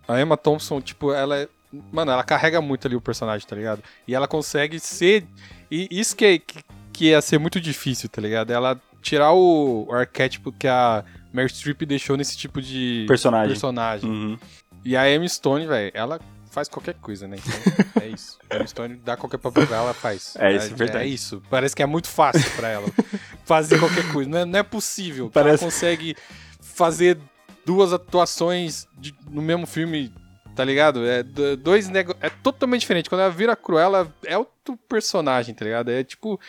[0.08, 1.48] A Emma Thompson, tipo, ela é.
[1.92, 3.82] Mano, ela carrega muito ali o personagem, tá ligado?
[4.08, 5.26] E ela consegue ser.
[5.70, 8.52] E isso que, é- que, que ia ser muito difícil, tá ligado?
[8.52, 13.50] Ela tirar o, o arquétipo que a Mary Streep deixou nesse tipo de Personagem.
[13.50, 14.10] personagem.
[14.10, 14.38] Uhum.
[14.84, 16.20] E a Emma Stone, velho, ela
[16.56, 17.38] faz qualquer coisa, né?
[17.38, 18.40] Então, é isso.
[18.50, 20.36] A Emma Stone dá qualquer papel pra ela, faz.
[20.40, 21.04] É isso, é verdade.
[21.04, 21.44] É isso.
[21.50, 22.88] Parece que é muito fácil pra ela
[23.46, 24.30] fazer qualquer coisa.
[24.30, 25.28] Não é, não é possível.
[25.28, 26.16] que Parece- Ela consegue
[26.62, 27.18] fazer
[27.66, 30.14] duas atuações de- no mesmo filme,
[30.56, 31.06] tá ligado?
[31.06, 31.22] É
[31.58, 32.16] dois nego...
[32.22, 33.10] É totalmente diferente.
[33.10, 35.92] Quando ela vira Cruella, é outro personagem, tá ligado?
[35.92, 36.40] É tipo...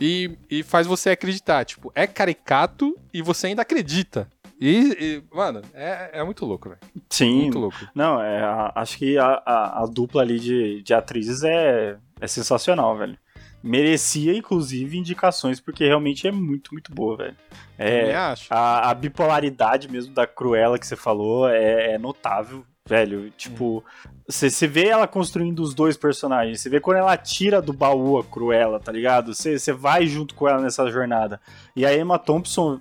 [0.00, 1.64] E, e faz você acreditar.
[1.64, 4.28] Tipo, é caricato e você ainda acredita.
[4.60, 6.80] E, e, mano, é, é muito louco, velho.
[7.10, 7.42] Sim.
[7.42, 7.76] Muito louco.
[7.94, 12.26] Não, é, a- acho que a, a- a dupla ali de, de atrizes é, é
[12.26, 13.16] sensacional, velho.
[13.62, 17.36] Merecia, inclusive, indicações, porque realmente é muito, muito boa, velho.
[17.76, 18.46] É, acho.
[18.52, 22.64] a, a bipolaridade mesmo da Cruella que você falou é, é notável.
[22.86, 23.30] velho.
[23.36, 23.84] Tipo,
[24.28, 26.60] você vê ela construindo os dois personagens.
[26.60, 29.34] Você vê quando ela tira do baú a Cruella, tá ligado?
[29.34, 31.40] Você vai junto com ela nessa jornada.
[31.74, 32.80] E a Emma Thompson,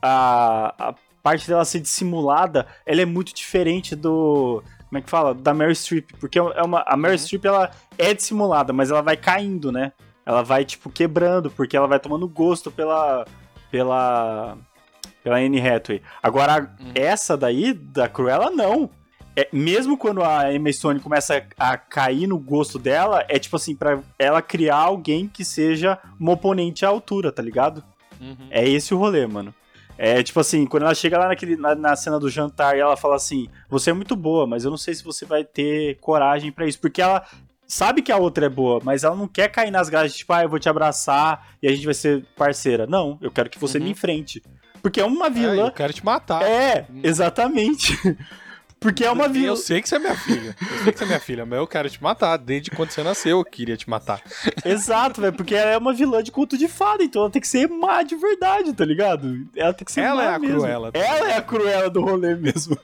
[0.00, 4.62] a, a parte dela ser dissimulada, ela é muito diferente do.
[4.88, 5.34] Como é que fala?
[5.34, 6.10] Da Mary Streep.
[6.18, 7.18] Porque é uma, a Mary uhum.
[7.18, 9.92] Streep, ela é dissimulada, mas ela vai caindo, né?
[10.26, 13.24] Ela vai, tipo, quebrando, porque ela vai tomando gosto pela.
[13.70, 14.56] pela.
[15.22, 16.02] pela Anne Hathaway.
[16.22, 16.92] Agora, uhum.
[16.94, 18.90] essa daí, da Cruella, não.
[19.34, 23.56] É, mesmo quando a Emma Stone começa a, a, cair no gosto dela, é tipo
[23.56, 27.82] assim, pra ela criar alguém que seja um oponente à altura, tá ligado?
[28.20, 28.48] Uhum.
[28.50, 29.54] É esse o rolê, mano.
[29.98, 32.96] É tipo assim, quando ela chega lá naquele, na, na, cena do jantar e ela
[32.96, 36.50] fala assim: Você é muito boa, mas eu não sei se você vai ter coragem
[36.50, 36.80] para isso.
[36.80, 37.24] Porque ela
[37.66, 40.42] sabe que a outra é boa, mas ela não quer cair nas graças, tipo, ah,
[40.42, 42.86] eu vou te abraçar e a gente vai ser parceira.
[42.86, 43.84] Não, eu quero que você uhum.
[43.84, 44.42] me enfrente.
[44.82, 45.64] Porque é uma vilã.
[45.64, 46.42] É, eu quero te matar.
[46.42, 47.96] É, exatamente.
[48.82, 49.46] Porque é uma vilã.
[49.46, 50.56] Eu sei que você é minha filha.
[50.60, 52.36] Eu sei que você é minha filha, mas eu quero te matar.
[52.36, 54.20] Desde quando você nasceu, eu queria te matar.
[54.64, 55.32] Exato, velho.
[55.32, 58.02] Porque ela é uma vilã de culto de fada, então ela tem que ser má
[58.02, 59.46] de verdade, tá ligado?
[59.56, 60.56] Ela tem que ser ela má é a mesmo.
[60.58, 60.92] Cruela.
[60.92, 62.76] Tá ela é a cruela do rolê mesmo.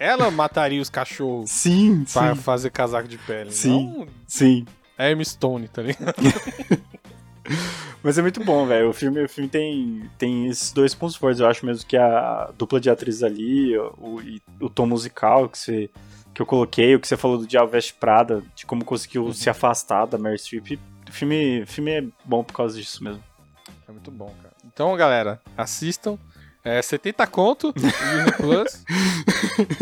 [0.00, 2.42] Ela mataria os cachorros sim, pra sim.
[2.42, 3.52] fazer casaco de pele.
[3.52, 4.66] Sim, não sim.
[4.98, 6.14] Herm Stone, tá ligado?
[8.02, 8.90] Mas é muito bom, velho.
[8.90, 11.40] O filme, o filme tem, tem esses dois pontos fortes.
[11.40, 14.20] Eu acho mesmo que a dupla de atrizes ali, o,
[14.60, 15.90] o tom musical que, você,
[16.32, 19.32] que eu coloquei, o que você falou do Diabo Veste Prada, de como conseguiu uhum.
[19.32, 20.78] se afastar da Mary Streep.
[21.08, 23.22] O filme, o filme é bom por causa disso mesmo.
[23.88, 24.54] É muito bom, cara.
[24.64, 26.18] Então, galera, assistam.
[26.64, 28.84] É 70 conto Disney Plus.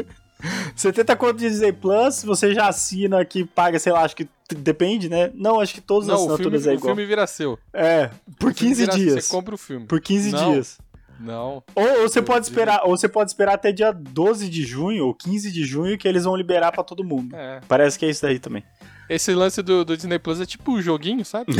[0.76, 5.08] 70 conto de Disney Plus, você já assina aqui, paga, sei lá, acho que depende,
[5.08, 5.30] né?
[5.34, 6.92] Não, acho que todas as assinaturas filme, é igual.
[6.92, 7.58] O filme vira seu.
[7.72, 9.24] É, por 15 dias.
[9.24, 9.86] Você compra o filme.
[9.86, 10.78] Por 15 não, dias.
[11.18, 11.62] Não.
[11.74, 15.14] Ou, ou você pode esperar, ou você pode esperar até dia 12 de junho ou
[15.14, 17.34] 15 de junho que eles vão liberar para todo mundo.
[17.34, 17.60] É.
[17.66, 18.62] Parece que é isso daí também.
[19.08, 21.52] Esse lance do, do Disney Plus é tipo um joguinho, sabe?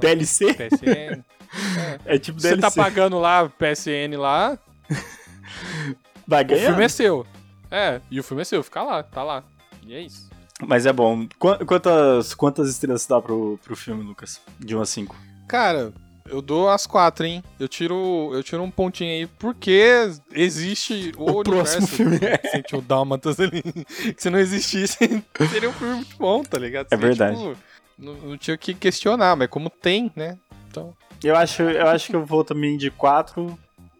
[0.00, 0.54] DLC?
[0.54, 1.24] PSN.
[2.06, 2.14] É.
[2.14, 2.60] é tipo DLC.
[2.60, 4.58] Você tá pagando lá PSN lá.
[6.26, 6.62] Vai ganhar.
[6.62, 7.26] O filme é seu.
[7.70, 9.44] É, e o filme é seu, fica lá, tá lá.
[9.86, 10.29] E é isso.
[10.66, 11.26] Mas é bom.
[11.38, 14.40] Quantas, quantas estrelas dá pro, pro filme, Lucas?
[14.58, 15.16] De 1 a 5?
[15.48, 15.92] Cara,
[16.30, 17.42] eu dou as quatro, hein?
[17.58, 22.18] Eu tiro, eu tiro um pontinho aí, porque existe o, o próximo filme.
[22.50, 23.62] Sente o Dálmatas ali.
[24.16, 24.96] Se não existisse,
[25.50, 26.86] seria um filme muito bom, tá ligado?
[26.90, 27.36] É verdade.
[27.36, 27.56] Tipo,
[27.98, 30.38] não, não, tinha que questionar, mas como tem, né?
[30.68, 30.94] Então.
[31.22, 33.58] Eu acho, eu acho que eu vou também de quatro.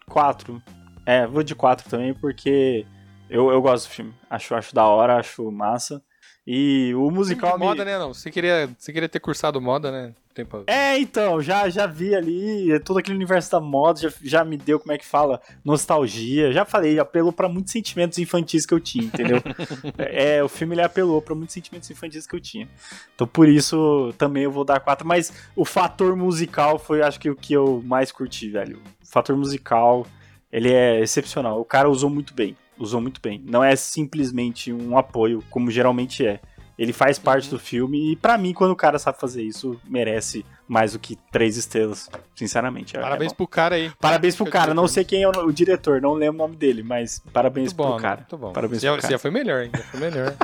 [0.09, 0.63] Quatro.
[1.05, 2.87] É, vou de quatro também, porque
[3.29, 4.15] eu, eu gosto do filme.
[4.29, 6.03] Acho, acho da hora, acho massa.
[6.47, 7.59] E o musical.
[7.59, 7.99] Moda, né?
[7.99, 8.15] Não.
[8.15, 10.15] Você queria, você queria ter cursado moda, né?
[10.33, 10.63] Tempo...
[10.69, 14.79] É, então, já, já vi ali todo aquele universo da moda, já, já me deu,
[14.79, 15.41] como é que fala?
[15.65, 16.53] Nostalgia.
[16.53, 19.39] Já falei, apelou para muitos sentimentos infantis que eu tinha, entendeu?
[19.99, 22.69] é, o filme ele apelou para muitos sentimentos infantis que eu tinha.
[23.15, 25.07] Então por isso também eu vou dar quatro.
[25.07, 28.81] Mas o fator musical foi, acho que, o que eu mais curti, velho.
[29.03, 30.07] O fator musical,
[30.51, 31.61] ele é excepcional.
[31.61, 33.43] O cara usou muito bem usou muito bem.
[33.47, 36.41] Não é simplesmente um apoio, como geralmente é.
[36.79, 37.51] Ele faz parte uhum.
[37.51, 41.15] do filme e, para mim, quando o cara sabe fazer isso, merece mais do que
[41.31, 42.97] três estrelas, sinceramente.
[42.97, 43.93] É parabéns é pro cara aí.
[44.01, 44.73] Parabéns pro cara.
[44.73, 47.77] Não sei quem é o, o, diretor, não lembro o nome dele, mas parabéns muito
[47.77, 48.03] pro bom, né?
[48.03, 48.17] cara.
[48.21, 48.53] Muito bom.
[48.53, 49.13] Parabéns já, pro cara.
[49.13, 50.35] Já foi melhor, ainda foi melhor.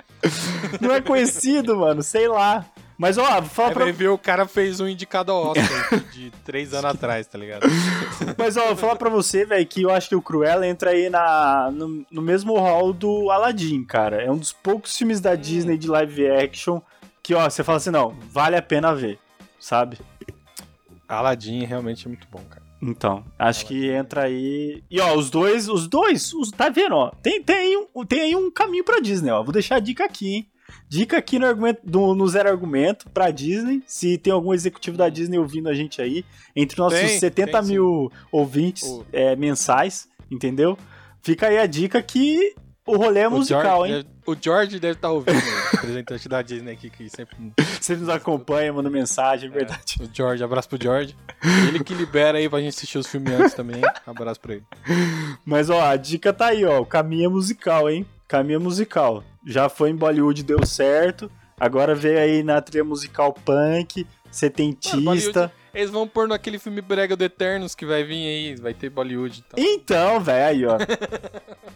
[0.80, 2.64] não é conhecido, mano, sei lá.
[2.98, 3.92] Mas, ó, fala é, pra...
[3.92, 7.66] ver o cara fez um indicado ao Oscar de três anos atrás, tá ligado?
[8.38, 11.10] Mas, ó, vou falar pra você, velho, que eu acho que o Cruella entra aí
[11.10, 14.22] na, no, no mesmo hall do Aladdin, cara.
[14.22, 15.36] É um dos poucos filmes da hum.
[15.36, 16.80] Disney de live action
[17.22, 19.18] que, ó, você fala assim, não, vale a pena ver,
[19.58, 19.98] sabe?
[21.08, 22.64] Aladdin realmente é muito bom, cara.
[22.80, 23.80] Então, acho Aladdin.
[23.80, 24.82] que entra aí.
[24.90, 27.10] E ó, os dois, os dois, os, tá vendo, ó?
[27.22, 29.42] Tem, tem, aí um, tem aí um caminho pra Disney, ó.
[29.42, 30.48] Vou deixar a dica aqui, hein?
[30.88, 33.82] Dica aqui no, argumento, do, no Zero Argumento pra Disney.
[33.86, 37.62] Se tem algum executivo da Disney ouvindo a gente aí, entre nossos tem, 70 tem,
[37.70, 38.18] mil sim.
[38.30, 40.78] ouvintes é, mensais, entendeu?
[41.22, 42.54] Fica aí a dica que
[42.86, 44.06] o rolê é musical, George, hein?
[44.24, 47.36] O George deve estar tá ouvindo, o representante da Disney aqui, que sempre...
[47.80, 49.96] sempre nos acompanha, manda mensagem, é verdade.
[50.00, 51.16] o George, abraço pro George.
[51.66, 54.64] Ele que libera aí pra gente assistir os filmes antes também, abraço pra ele.
[55.44, 58.06] Mas, ó, a dica tá aí, ó, o caminho é musical, hein?
[58.28, 61.30] Caminho é musical já foi em Bollywood, deu certo.
[61.58, 65.00] Agora veio aí na trilha musical punk, setentista.
[65.00, 68.90] Mano, eles vão pôr naquele filme brega do Eternos que vai vir aí, vai ter
[68.90, 69.44] Bollywood.
[69.46, 70.78] Então, então velho, aí, ó.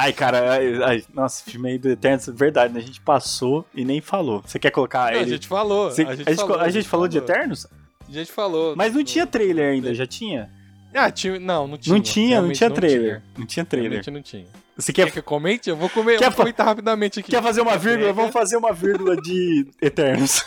[0.00, 2.78] Ai, cara, ai, ai, nossa, filme aí do Eternos, verdade, né?
[2.78, 4.40] A gente passou e nem falou.
[4.46, 5.24] Você quer colocar não, ele?
[5.24, 5.90] A gente falou.
[5.90, 7.66] Você, a, gente a, gente, falou, a gente falou, falou de Eternos?
[8.08, 8.76] A gente falou.
[8.76, 10.52] Mas não tinha trailer ainda, já tinha?
[10.94, 11.92] Ah, tinha, não, não tinha.
[11.92, 13.14] Não tinha, não tinha trailer.
[13.14, 13.90] Não tinha, não tinha trailer.
[13.90, 14.46] Realmente não tinha.
[14.78, 15.68] Você Quer quer, que eu comente?
[15.68, 17.30] Eu vou, comer, eu Quer vou fa- comentar rapidamente aqui.
[17.32, 17.98] quer fazer uma vírgula?
[17.98, 18.12] brega.
[18.12, 20.44] Vamos fazer uma vírgula de Eternos.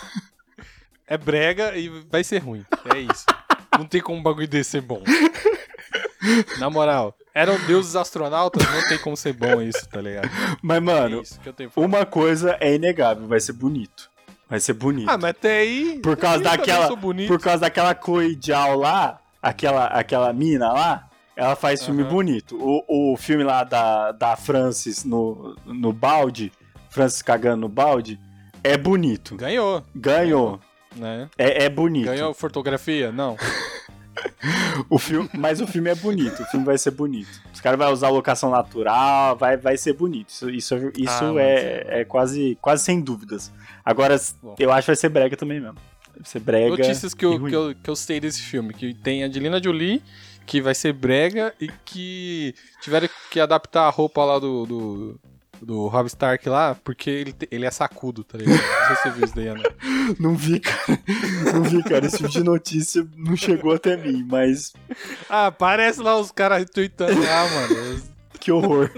[1.06, 2.64] É brega e vai ser ruim.
[2.94, 3.26] É isso.
[3.78, 5.02] Não tem como um bagulho desse ser bom.
[6.58, 10.30] Na moral, eram deuses astronautas, não tem como ser bom isso, tá ligado?
[10.62, 11.86] Mas, É mano, eu falar.
[11.86, 14.08] uma coisa é inegável, vai ser bonito.
[14.48, 15.10] Vai ser bonito.
[15.10, 15.98] Ah, mas até aí.
[16.02, 16.88] Por causa eu daquela-.
[17.26, 17.94] Por causa daquela
[18.44, 22.10] Zhao lá, aquela, aquela mina lá, ela faz filme Aham.
[22.10, 22.56] bonito.
[22.60, 26.52] O, o filme lá da, da Francis no, no balde,
[26.90, 28.18] Francis cagando no balde,
[28.62, 29.34] é bonito.
[29.36, 30.60] Ganhou, Ganhou.
[30.94, 31.28] né?
[31.38, 32.06] É, é bonito.
[32.06, 33.10] Ganhou fotografia?
[33.10, 33.36] Não.
[34.90, 36.42] O filme, mas o filme é bonito.
[36.42, 37.30] O filme vai ser bonito.
[37.52, 40.28] Os caras vão usar locação natural, vai, vai ser bonito.
[40.28, 43.50] Isso, isso, isso Ah, mas é, é quase, quase sem dúvidas.
[43.84, 44.54] Agora, Bom.
[44.58, 45.76] eu acho que vai ser brega também mesmo.
[46.14, 46.70] Vai ser brega.
[46.70, 50.02] Notícias que eu, que, eu, que eu sei desse filme: que tem a Angelina Jolie,
[50.46, 54.66] que vai ser brega e que tiveram que adaptar a roupa lá do.
[54.66, 55.20] do
[55.64, 58.60] do Rob Stark lá, porque ele, ele é sacudo, tá ligado?
[58.60, 59.62] Não sei se você viu isso daí, Ana.
[60.18, 60.98] Não vi, cara.
[61.54, 62.04] Não vi, cara.
[62.04, 64.72] Esse tipo de notícia não chegou até mim, mas
[65.30, 68.02] Ah, parece lá os caras tweetando lá, mano.
[68.40, 68.90] que horror.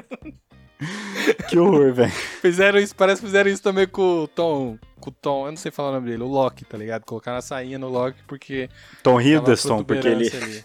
[1.50, 2.10] que horror, velho.
[2.40, 4.78] Fizeram isso, parece que fizeram isso também com o Tom.
[4.98, 7.04] Com o Tom, eu não sei falar o nome dele, o Loki, tá ligado?
[7.04, 8.70] Colocaram a sainha no Loki porque.
[9.02, 10.64] Tom Hiddleston, porque ele ali.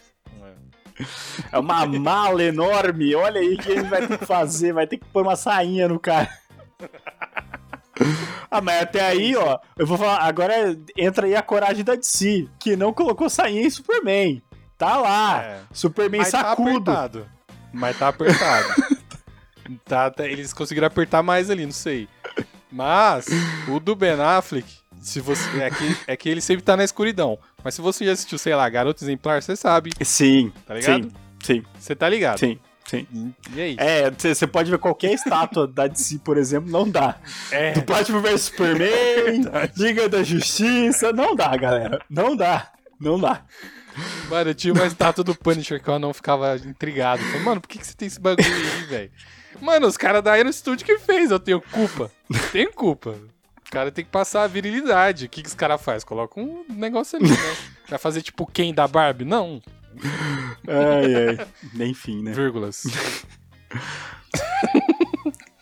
[1.52, 1.58] É.
[1.58, 3.16] uma mala enorme.
[3.16, 4.74] Olha aí o que ele vai ter que fazer.
[4.74, 6.30] Vai ter que pôr uma sainha no cara.
[8.50, 12.48] Ah, mas até aí, ó, eu vou falar, agora entra aí a coragem da DC,
[12.58, 14.42] que não colocou sainha em Superman.
[14.78, 15.60] Tá lá, É.
[15.74, 16.70] Superman Mas tá sacudo.
[16.90, 17.28] apertado.
[17.74, 18.68] Mas tá apertado.
[19.86, 22.08] tá, tá- eles conseguiram apertar mais ali, não sei.
[22.72, 23.28] Mas,
[23.68, 24.66] o do Ben Affleck,
[25.02, 27.38] se você, é, que, é que ele sempre tá na escuridão.
[27.64, 31.12] Mas se você já assistiu, sei lá, Garoto Exemplar, você sabe, sim, tá ligado?
[31.44, 32.40] sim, Você tá ligado.
[32.40, 33.06] sim, sim.
[33.54, 33.76] E aí?
[33.78, 37.16] É, você pode ver qualquer estátua da DC, por exemplo, não dá.
[37.52, 37.74] É.
[37.74, 39.42] Do Batman vs Superman,
[39.78, 42.00] Liga da Justiça, não dá, galera.
[42.10, 42.72] Não dá.
[43.00, 43.44] Não dá.
[44.30, 47.22] Mano, eu tinha uma estátua do Punisher que eu não ficava intrigado.
[47.22, 49.12] Falei, mano, por que, que você tem esse bagulho aí, velho?
[49.62, 52.10] Mano, os caras da Iron Studio que fez, eu tenho culpa.
[52.52, 53.16] Tenho culpa.
[53.70, 55.26] O cara tem que passar a virilidade.
[55.26, 56.08] O que, que os caras fazem?
[56.08, 57.56] Coloca um negócio ali, né?
[57.88, 59.26] Vai fazer tipo quem da Barbie?
[59.26, 59.62] Não.
[60.68, 61.88] Ai, ai.
[61.88, 62.32] Enfim, né?
[62.32, 62.84] Vírgulas.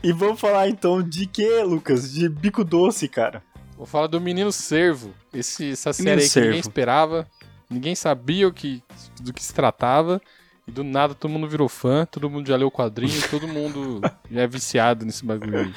[0.04, 2.14] E vamos falar então de que, Lucas?
[2.14, 3.44] De bico doce, cara.
[3.76, 5.14] Vou falar do Menino Servo.
[5.34, 6.70] Esse, essa série Menino aí que ninguém Servo.
[6.70, 7.28] esperava.
[7.70, 8.82] Ninguém sabia o que,
[9.20, 10.22] do que se tratava.
[10.68, 14.02] E do nada todo mundo virou fã, todo mundo já leu o quadrinho, todo mundo
[14.30, 15.74] já é viciado nesse bagulho aí.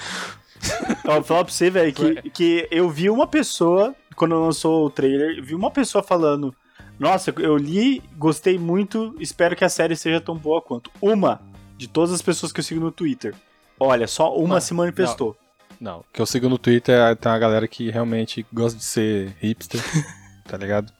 [1.06, 4.90] Ó, vou falar pra você, velho, que, que eu vi uma pessoa, quando lançou o
[4.90, 6.54] trailer, vi uma pessoa falando:
[6.98, 10.90] Nossa, eu li, gostei muito, espero que a série seja tão boa quanto.
[11.00, 11.40] Uma
[11.76, 13.34] de todas as pessoas que eu sigo no Twitter.
[13.78, 15.36] Olha, só uma Mano, se manifestou.
[15.80, 18.84] Não, o que eu sigo no Twitter é- tem uma galera que realmente gosta de
[18.84, 19.80] ser hipster,
[20.46, 20.92] tá ligado?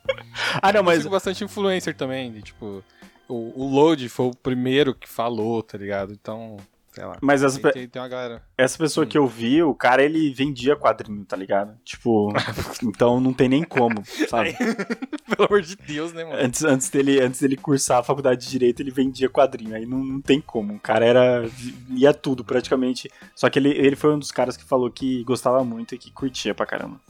[0.63, 2.83] Ah, não, Eu mas sigo bastante influencer também, de, tipo,
[3.29, 6.15] o, o Load foi o primeiro que falou, tá ligado?
[6.15, 6.57] Então,
[6.93, 7.17] sei lá.
[7.21, 8.43] Mas essa, Tem, pe- tem, tem uma galera.
[8.59, 11.77] essa pessoa que eu vi, o cara, ele vendia quadrinho, tá ligado?
[11.85, 12.33] Tipo,
[12.83, 14.55] então não tem nem como, sabe?
[15.31, 16.37] Pelo amor de Deus, né, mano?
[16.43, 19.75] Antes, antes, dele, antes dele cursar a faculdade de Direito, ele vendia quadrinho.
[19.75, 20.75] Aí não, não tem como.
[20.75, 21.49] O cara era.
[21.89, 23.11] lia tudo praticamente.
[23.35, 26.11] Só que ele, ele foi um dos caras que falou que gostava muito e que
[26.11, 27.01] curtia pra caramba.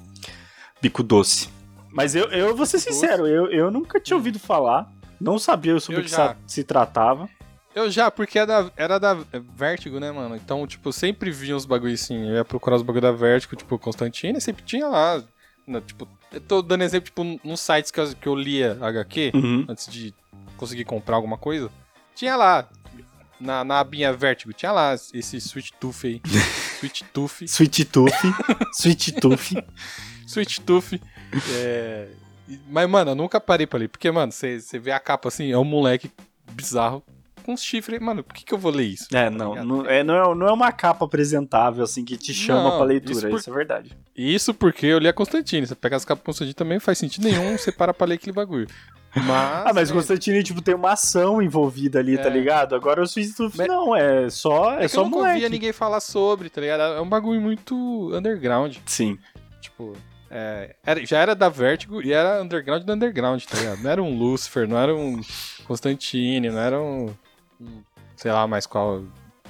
[0.83, 1.49] Bico doce.
[1.93, 4.91] Mas eu, eu vou ser sincero, eu, eu nunca tinha ouvido falar.
[5.21, 6.11] Não sabia sobre o que
[6.47, 7.29] se tratava.
[7.75, 9.15] Eu já, porque era da, era da
[9.55, 10.35] Vertigo, né, mano?
[10.37, 12.29] Então, tipo, eu sempre via uns bagulho assim.
[12.29, 15.23] Eu ia procurar os bagulho da Vertigo, tipo, Constantine, e sempre tinha lá.
[15.67, 19.31] né, tipo, eu tô dando exemplo, tipo, nos sites que eu, que eu lia HQ,
[19.35, 19.67] Uhum.
[19.69, 20.13] antes de
[20.57, 21.71] conseguir comprar alguma coisa.
[22.15, 22.69] Tinha lá,
[23.41, 26.21] na, na abinha Vertigo, tinha lá esse Sweet Tooth aí.
[26.81, 27.43] Sweet Tooth.
[27.47, 28.13] Sweet Tooth.
[28.73, 29.53] Sweet Tooth.
[30.27, 31.01] Sweet Tooth.
[31.55, 32.09] É...
[32.69, 33.89] Mas, mano, eu nunca parei pra ler.
[33.89, 36.11] Porque, mano, você vê a capa assim, é um moleque
[36.53, 37.03] bizarro
[37.51, 38.01] com uns chifres.
[38.01, 39.07] Mano, por que, que eu vou ler isso?
[39.13, 39.55] É, Tá não.
[39.65, 42.85] Não é, não, é, não é uma capa apresentável, assim, que te chama Não, pra
[42.87, 43.13] leitura.
[43.13, 43.99] isso Isso, por- é verdade.
[44.17, 45.67] Isso porque eu li a Constantine.
[45.67, 48.33] Você pega as capas Constantine também não faz sentido nenhum você para pra ler aquele
[48.33, 48.67] bagulho.
[49.15, 49.27] Mas.
[49.67, 52.31] Ah, mas é, Constantine, tipo, tem uma ação envolvida ali, tá É.
[52.31, 52.77] ligado?
[52.77, 55.35] Agora o Sweet Tooth Mas- não, é só, é é só eu nunca moleque.
[55.35, 56.81] ouvia ninguém falar sobre, tá ligado?
[56.95, 58.77] É um bagulho muito underground.
[58.87, 59.19] Sim.
[59.61, 59.95] Tipo.
[60.31, 63.83] é, era- já era da Vertigo e era underground do underground, tá ligado?
[63.83, 65.21] Não era um Lucifer, não era um
[65.67, 67.09] Constantine, não era um.
[68.17, 69.03] Sei lá mais qual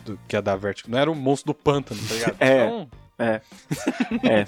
[0.04, 0.90] do, que é da Vertigo.
[0.90, 2.36] Não era um monstro do pântano, tá ligado?
[2.40, 2.64] É.
[2.66, 2.88] Então,
[4.22, 4.44] É.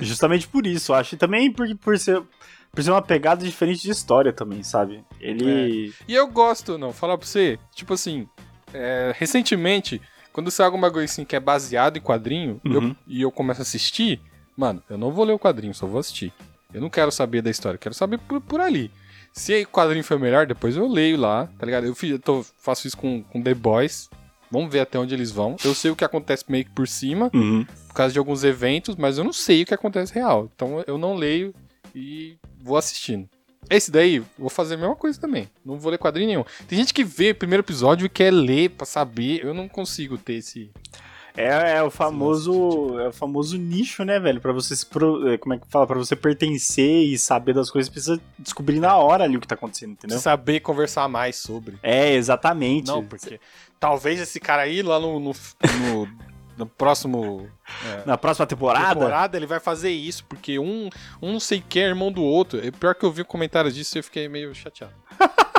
[0.00, 1.14] Justamente por isso, eu acho.
[1.14, 2.20] E também por, por, ser,
[2.72, 5.04] por ser uma pegada diferente de história também, sabe?
[5.20, 5.92] Ele.
[6.08, 8.28] E eu gosto, não, falar pra você, tipo assim,
[8.74, 10.00] é, recentemente
[10.32, 12.96] Quando sai alguma coisa assim que é baseado em quadrinho eu- Uhum.
[13.06, 14.20] e eu começo a assistir,
[14.56, 16.30] mano, eu não vou ler o quadrinho, só vou assistir.
[16.74, 18.90] Eu não quero saber da história, eu quero saber por, por ali.
[19.36, 21.86] Se o quadrinho foi melhor, depois eu leio lá, tá ligado?
[21.86, 24.08] Eu, fiz, eu tô- faço isso com, com The Boys.
[24.50, 25.56] Vamos ver até onde eles vão.
[25.64, 27.64] Eu sei o que acontece meio que por cima, Uhum.
[27.88, 30.48] por causa de alguns eventos, mas eu não sei o que acontece real.
[30.54, 31.54] Então eu não leio
[31.94, 33.28] e vou assistindo.
[33.68, 35.48] Esse daí, vou fazer a mesma coisa também.
[35.64, 36.44] Não vou ler quadrinho nenhum.
[36.68, 39.44] Tem gente que vê o primeiro episódio e quer ler pra saber.
[39.44, 40.70] Eu não consigo ter esse.
[41.36, 44.40] É, é o famoso, é o famoso nicho, né, velho?
[44.40, 47.70] Pra você se pro- é, como é que fala, Pra você pertencer e saber das
[47.70, 50.18] coisas, precisa descobrir na hora ali o que tá acontecendo, entendeu?
[50.18, 51.76] Saber conversar mais sobre.
[51.82, 52.86] É, exatamente.
[52.86, 53.38] Não, porque
[53.78, 56.08] talvez esse cara aí lá no, no, no,
[56.56, 57.48] no próximo
[58.06, 60.88] na próxima temporada, temporada ele vai fazer isso, porque um,
[61.20, 62.64] um não sei quem é irmão do outro.
[62.66, 64.94] É pior que eu vi comentários disso e eu fiquei meio chateado.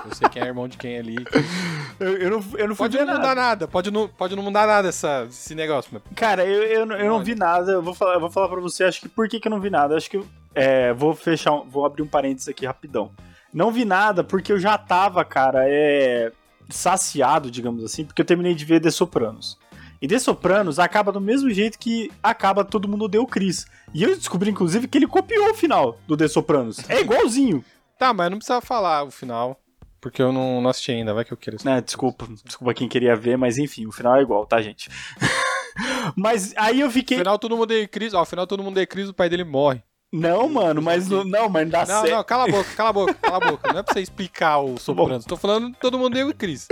[0.10, 1.16] Eu sei quem é irmão de quem ali.
[2.00, 3.20] eu, eu não, eu não fui Pode ver não nada.
[3.20, 5.90] mudar nada, pode não, pode não mudar nada essa, esse negócio.
[5.94, 7.72] Mas Cara, eu, eu, não- eu não vi nada.
[7.74, 9.60] Eu vou falar, eu vou falar pra você, acho que por que, que eu não
[9.62, 9.96] vi nada?
[9.96, 10.22] Acho que
[10.56, 13.12] é, vou fechar, um- vou abrir um parênteses aqui rapidão.
[13.54, 16.32] Não vi nada porque eu já tava, cara, é,
[16.70, 19.58] saciado, digamos assim, porque eu terminei de ver The Sopranos.
[20.00, 23.66] E The Sopranos acaba do mesmo jeito que acaba Todo Mundo Deu Chris.
[23.96, 26.88] E eu descobri, inclusive, que ele copiou o final do The Sopranos.
[26.88, 27.66] É igualzinho.
[27.98, 29.60] Tá, mas não precisa falar o final,
[30.02, 31.70] porque eu não, não assisti ainda, vai que eu quero assistir.
[31.70, 34.90] né, desculpa, desculpa quem queria ver, mas enfim, o final é igual, tá, gente?
[36.16, 37.18] mas aí eu No fiquei.
[37.18, 39.44] final todo mundo é crise, ó, no final todo mundo é crise, o pai dele
[39.44, 39.82] morre.
[40.12, 42.12] Não, mano, mas não, não, mas dá Não, certo.
[42.16, 43.74] não, cala a boca, cala a boca, cala a boca.
[43.74, 45.26] Não é pra você explicar o Sopranos.
[45.26, 46.66] Tô falando todo mundo deu crise.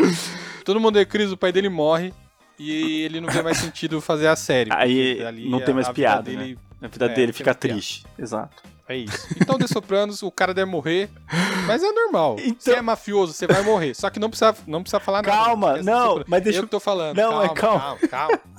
[0.63, 2.13] Todo mundo deu crise, o pai dele morre
[2.57, 4.71] e ele não vê mais sentido fazer a série.
[4.73, 7.69] Aí não tem mais a vida piada, dele A vida É, dele não fica tem
[7.69, 7.73] piada.
[7.81, 8.05] triste.
[8.17, 8.63] Exato.
[8.87, 9.27] É isso.
[9.41, 11.09] Então, The Sopranos, o cara deve morrer,
[11.65, 12.35] mas é normal.
[12.45, 13.93] Então- Você é mafioso, você vai morrer.
[13.95, 15.35] Só que não precisa, não precisa falar nada.
[15.35, 17.17] Calma, Esquece The não, mas deixa Eu eu- que tô falando.
[17.17, 17.79] Não, calma, é calma.
[17.79, 18.39] calma, calma.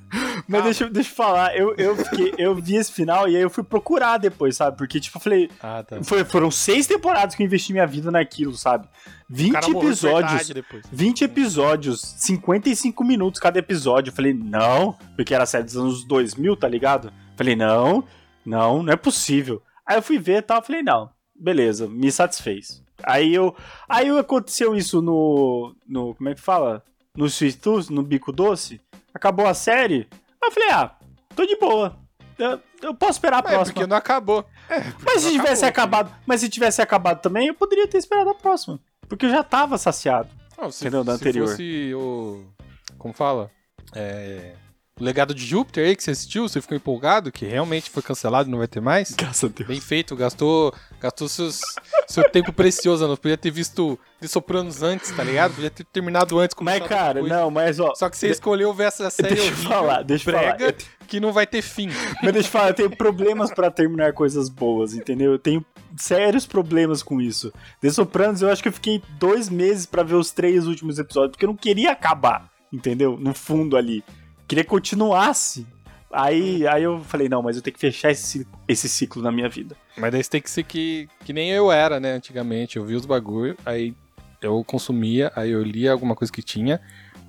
[0.48, 0.62] Mas Calma.
[0.62, 3.50] deixa, eu- deixa eu falar, eu, eu, fiquei, eu vi esse final e aí eu
[3.50, 4.76] fui procurar depois, sabe?
[4.76, 5.50] Porque, tipo, eu falei.
[5.60, 6.02] Ah, tá.
[6.04, 8.86] foi- foram seis temporadas que eu investi minha vida naquilo, sabe?
[8.86, 10.30] O 20 cara morreu de episódios.
[10.30, 10.84] verdade depois.
[10.92, 14.10] 20 episódios, 55 minutos cada episódio.
[14.10, 17.12] Eu falei, não, porque era série dos anos 2000, tá ligado?
[17.36, 18.04] Falei, não,
[18.44, 19.60] não, não é possível.
[19.86, 22.82] Aí eu fui ver e tal, falei, não, beleza, me satisfez.
[23.02, 23.54] Aí eu.
[23.88, 25.74] Aí aconteceu isso no.
[25.86, 26.82] no como é que fala?
[27.16, 28.80] No Sweet Tooth, no Bico Doce.
[29.14, 30.08] Acabou a série.
[30.12, 30.94] Aí eu falei, ah,
[31.34, 31.96] tô de boa.
[32.38, 33.74] Eu, eu posso esperar a É, próxima.
[33.74, 34.44] porque não acabou.
[34.68, 36.20] É, porque Mas se tivesse acabou, acabado.
[36.26, 38.78] Mas se tivesse acabado também, eu poderia ter esperado a próxima.
[39.08, 40.28] Porque eu já tava saciado.
[40.58, 41.04] Não, se, Entendeu?
[41.04, 41.48] Da se anterior.
[41.48, 42.44] fosse o.
[42.98, 43.50] Como fala?
[43.94, 44.54] É.
[44.98, 48.48] O legado de Júpiter aí que você assistiu, você ficou empolgado, que realmente foi cancelado
[48.48, 49.10] e não vai ter mais.
[49.10, 49.68] Graças a Deus.
[49.68, 51.60] Bem feito, gastou, gastou seus,
[52.08, 55.52] seu tempo precioso, não podia ter visto The Sopranos antes, tá ligado?
[55.52, 56.56] Podia ter terminado antes.
[56.62, 57.30] Mas, cara, depois.
[57.30, 57.94] não, mas ó.
[57.94, 60.54] Só que você escolheu ver essa série Deixa eu horrível, falar, deixa eu falar.
[60.56, 61.90] brega, que não vai ter fim.
[62.22, 65.32] Mas deixa eu falar, eu tenho problemas pra terminar coisas boas, entendeu?
[65.32, 65.62] Eu tenho
[65.94, 67.52] sérios problemas com isso.
[67.82, 71.32] The Sopranos, eu acho que eu fiquei dois meses pra ver os três últimos episódios,
[71.32, 73.18] porque eu não queria acabar, entendeu?
[73.20, 74.02] No fundo ali.
[74.46, 75.66] Queria que continuasse.
[76.12, 79.48] Aí, aí eu falei, não, mas eu tenho que fechar esse, esse ciclo na minha
[79.48, 79.76] vida.
[79.96, 82.76] Mas daí você tem que ser que, que nem eu era, né, antigamente.
[82.76, 83.92] Eu via os bagulho, aí
[84.40, 86.80] eu consumia, aí eu lia alguma coisa que tinha,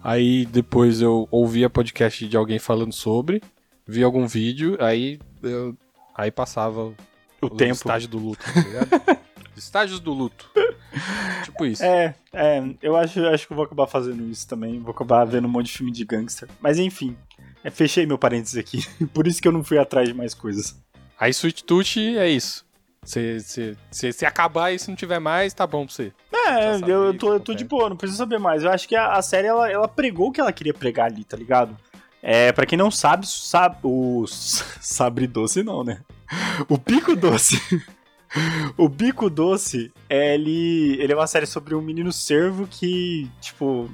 [0.04, 3.42] aí depois eu ouvia podcast de alguém falando sobre,
[3.86, 5.76] via algum vídeo, aí eu
[6.16, 6.96] aí passava O
[7.42, 7.74] o tempo.
[7.74, 9.18] estágio do luto, tá ligado?
[9.58, 10.50] Estágios do luto.
[11.44, 11.84] tipo isso.
[11.84, 14.80] É, é, eu acho, acho que eu vou acabar fazendo isso também.
[14.80, 16.48] Vou acabar vendo um monte de filme de gangster.
[16.60, 17.16] Mas enfim,
[17.64, 18.86] é, fechei meu parênteses aqui.
[19.14, 20.76] Por isso que eu não fui atrás de mais coisas.
[21.20, 22.66] Aí Sweet Tooth é isso.
[23.04, 26.12] Se, se, se, se acabar e se não tiver mais, tá bom pra você.
[26.34, 28.64] É, eu, eu tô, eu tô de boa, não preciso saber mais.
[28.64, 31.24] Eu acho que a, a série ela, ela pregou o que ela queria pregar ali,
[31.24, 31.78] tá ligado?
[32.22, 36.02] É, pra quem não sabe, sabe o sabre doce não, né?
[36.68, 37.58] O Pico Doce.
[38.78, 43.90] o Bico Doce, ele, ele é uma série sobre um menino servo que, tipo,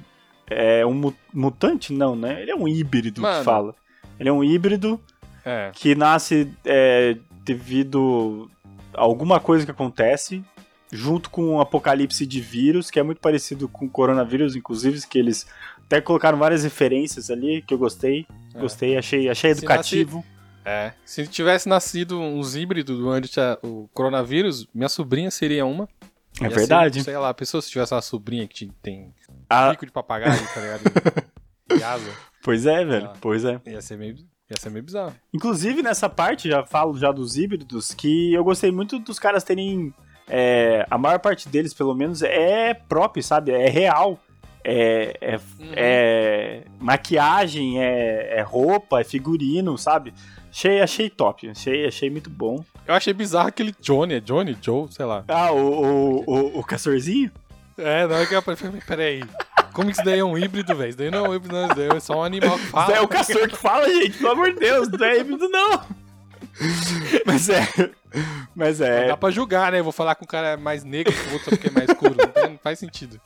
[0.50, 1.94] é um mu- mutante?
[1.94, 2.42] Não, né?
[2.42, 3.40] Ele é um híbrido Mano.
[3.40, 3.76] que fala.
[4.20, 5.00] Ele é um híbrido
[5.46, 5.72] É.
[5.74, 8.50] que nasce é, devido
[8.94, 10.44] a alguma coisa que acontece,
[10.92, 15.18] junto com um apocalipse de vírus, que é muito parecido com o coronavírus, inclusive, que
[15.18, 15.48] eles
[15.86, 18.26] até colocaram várias referências ali, que eu gostei.
[18.54, 18.60] É.
[18.60, 20.24] Gostei, achei, achei Se educativo.
[20.66, 20.94] É.
[21.06, 25.88] Se tivesse nascido uns híbridos durante a- o coronavírus, minha sobrinha seria uma.
[26.42, 27.04] É Ia ser, verdade.
[27.04, 29.14] sei lá, a pessoa se tivesse uma sobrinha que tem
[29.50, 30.82] Ah, bico de papagaio, tá ligado?
[31.80, 32.12] E asa.
[32.44, 33.14] pois é, velho, Ah.
[33.22, 33.60] pois é.
[33.66, 34.16] Ia ser meio,
[34.50, 35.14] ia ser meio bizarro.
[35.34, 39.94] Inclusive, nessa parte, já falo já dos híbridos, que eu gostei muito dos caras terem.
[40.28, 43.52] é, a maior parte deles, pelo menos, é próprio, sabe?
[43.52, 44.20] É real.
[44.66, 45.40] é, é,
[45.76, 50.14] é maquiagem, é, é roupa, é figurino, sabe?
[50.54, 52.64] Achei, achei top, achei, achei muito bom.
[52.88, 55.24] Eu achei bizarro aquele Johnny, é Johnny, Joe, sei lá.
[55.28, 57.32] Ah, o, o, o, o castorzinho?
[57.76, 59.24] É, não é que eu falei, peraí.
[59.74, 60.90] Como que isso daí é um híbrido, velho?
[60.90, 61.66] Isso daí não é um híbrido, não.
[61.66, 62.86] Isso daí é só um animal que fala.
[62.86, 65.84] Isso é o castor que fala, gente, pelo amor de Deus, não é híbrido, não.
[67.26, 67.68] Mas é.
[68.56, 69.08] Mas é.
[69.08, 69.80] Dá pra julgar, né?
[69.80, 72.16] Eu vou falar com um cara mais negro que o outro porque é mais escuro.
[72.48, 73.20] Não faz sentido.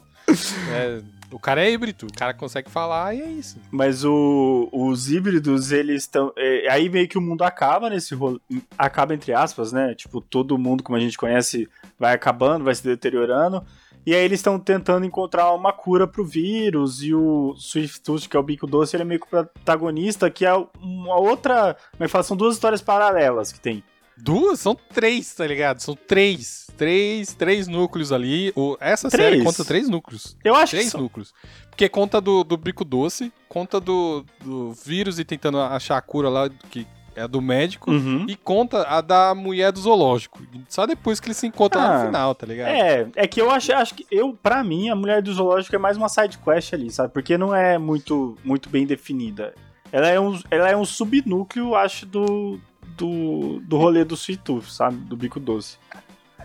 [0.72, 1.02] É,
[1.32, 3.60] o cara é híbrido, o cara consegue falar e é isso.
[3.70, 6.32] Mas o, os híbridos, eles estão.
[6.38, 8.42] É, aí meio que o mundo acaba nesse rolo.
[8.78, 9.94] Acaba entre aspas, né?
[9.94, 11.68] Tipo, todo mundo, como a gente conhece,
[12.00, 13.64] vai acabando, vai se deteriorando.
[14.06, 17.04] E aí eles estão tentando encontrar uma cura pro vírus.
[17.04, 20.46] E o Swift Tooth, que é o bico doce, ele é meio que protagonista, que
[20.46, 21.76] é uma outra.
[21.92, 22.24] Como é que fala?
[22.24, 23.84] São duas histórias paralelas que tem.
[24.16, 24.62] Duas?
[24.62, 25.80] São três, tá ligado?
[25.80, 26.67] São três.
[26.78, 28.54] Três, três núcleos ali.
[28.56, 29.30] O, essa três.
[29.30, 30.38] série conta três núcleos.
[30.44, 31.34] Eu acho três que núcleos.
[31.70, 36.30] Porque conta do, do bico doce, conta do, do vírus e tentando achar a cura
[36.30, 38.28] lá, que é a do médico, uhum.
[38.30, 40.40] e conta a da mulher do zoológico.
[40.70, 42.70] Só depois que eles se encontram ah, no final, tá ligado?
[42.70, 45.80] É, é que eu acho, acho que eu, para mim, a mulher do zoológico é
[45.80, 47.12] mais uma side quest ali, sabe?
[47.12, 49.56] Porque não é muito, muito bem definida.
[49.92, 52.60] Ela é um, ela é um subnúcleo, acho, do,
[52.96, 54.98] do, do rolê do Sweet Tooth, sabe?
[54.98, 55.78] Do bico doce.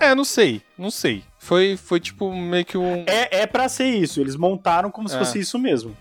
[0.02, 1.22] É, não sei, não sei.
[1.38, 3.04] Foi, foi tipo meio que um.
[3.06, 5.10] É, é pra ser isso, eles montaram como é.
[5.10, 5.96] se fosse isso mesmo.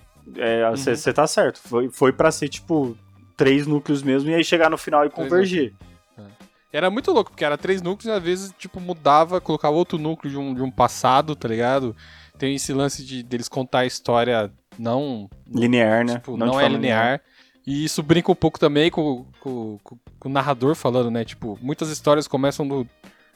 [0.72, 1.14] Você é, uhum.
[1.14, 1.60] tá certo.
[1.60, 2.97] Foi, foi pra ser, tipo,
[3.38, 5.74] três núcleos mesmo e aí chegar no final e convergir.
[6.18, 6.24] É.
[6.74, 10.32] Era muito louco, porque era três núcleos e às vezes, tipo, mudava, colocava outro núcleo
[10.32, 11.95] de um, de um passado, tá ligado?
[12.38, 15.30] Tem esse lance de deles contar a história não.
[15.47, 16.14] Linear, né?
[16.14, 17.04] Tipo, não, não é linear.
[17.04, 17.22] linear.
[17.68, 21.24] E isso brinca um pouco também com, com, com, com, o narrador falando, né?
[21.24, 22.88] Tipo, muitas histórias começam no,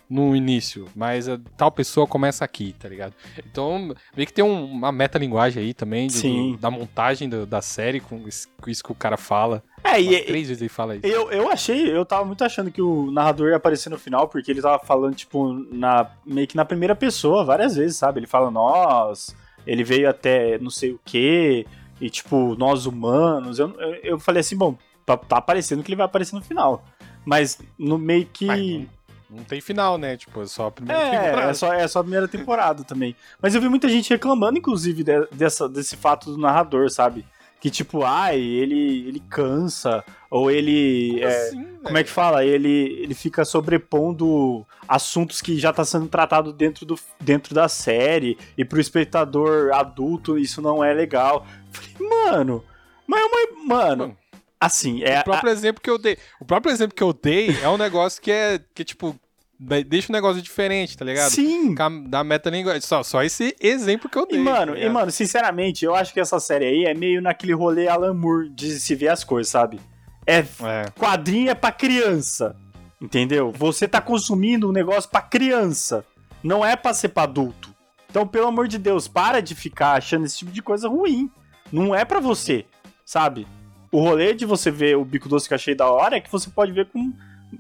[0.10, 3.14] no início, mas a, tal pessoa começa aqui, tá ligado?
[3.40, 8.00] Então, meio que tem um, uma metalinguagem aí também do, da montagem do, da série
[8.00, 9.64] com isso, com isso, que o cara fala.
[9.84, 11.06] É, e três vezes ele fala isso.
[11.06, 14.52] Eu, eu achei, eu tava muito achando que o narrador ia aparecer no final, porque
[14.52, 18.20] ele tava falando, tipo, na, meio que na primeira pessoa, várias vezes, sabe?
[18.20, 19.36] Ele fala, nós,
[19.66, 21.66] ele veio até não sei o quê,
[22.00, 23.60] e tipo, nós humanos.
[23.60, 26.84] Eu, eu, eu falei assim, bom, tá, tá aparecendo que ele vai aparecer no final.
[27.24, 28.88] Mas no meio que.
[29.36, 30.16] Não tem final, né?
[30.16, 31.52] Tipo, é só a primeira é, temporada.
[31.52, 33.16] É só, é só a primeira temporada também.
[33.42, 37.26] Mas eu vi muita gente reclamando, inclusive, de, dessa, desse fato do narrador, sabe?
[37.60, 41.14] Que tipo, ai, ele, ele cansa, ou ele.
[41.14, 42.46] Como, é, assim, como é que fala?
[42.46, 48.38] Ele, ele fica sobrepondo assuntos que já tá sendo tratado dentro, do, dentro da série,
[48.58, 51.46] e pro espectador adulto isso não é legal.
[51.72, 52.64] Falei, mano,
[53.08, 53.66] mas é uma.
[53.66, 54.18] Mano.
[54.60, 55.22] Assim, é.
[55.22, 55.54] O próprio a...
[55.54, 56.18] exemplo que eu dei.
[56.40, 58.60] O próprio exemplo que eu dei é um negócio que é.
[58.74, 59.20] Que, tipo,
[59.60, 61.30] deixa um negócio diferente, tá ligado?
[61.30, 61.74] Sim.
[62.08, 62.82] Da metalinguagem.
[62.82, 64.40] Só, só esse exemplo que eu dei.
[64.40, 67.54] E, mano, tá e, mano, sinceramente, eu acho que essa série aí é meio naquele
[67.54, 69.80] rolê Alan Moore de se ver as coisas, sabe?
[70.26, 70.90] É, é.
[70.98, 72.56] quadrinho é pra criança.
[73.02, 73.52] Entendeu?
[73.52, 76.06] Você tá consumindo um negócio pra criança.
[76.44, 77.74] Não é pra ser pra adulto.
[78.10, 81.30] Então, pelo amor de Deus, para de ficar achando esse tipo de coisa ruim.
[81.72, 82.66] Não é para você,
[83.06, 83.46] sabe?
[83.92, 86.32] O rolê de você ver o bico doce que eu achei da hora é que
[86.32, 87.12] você pode ver com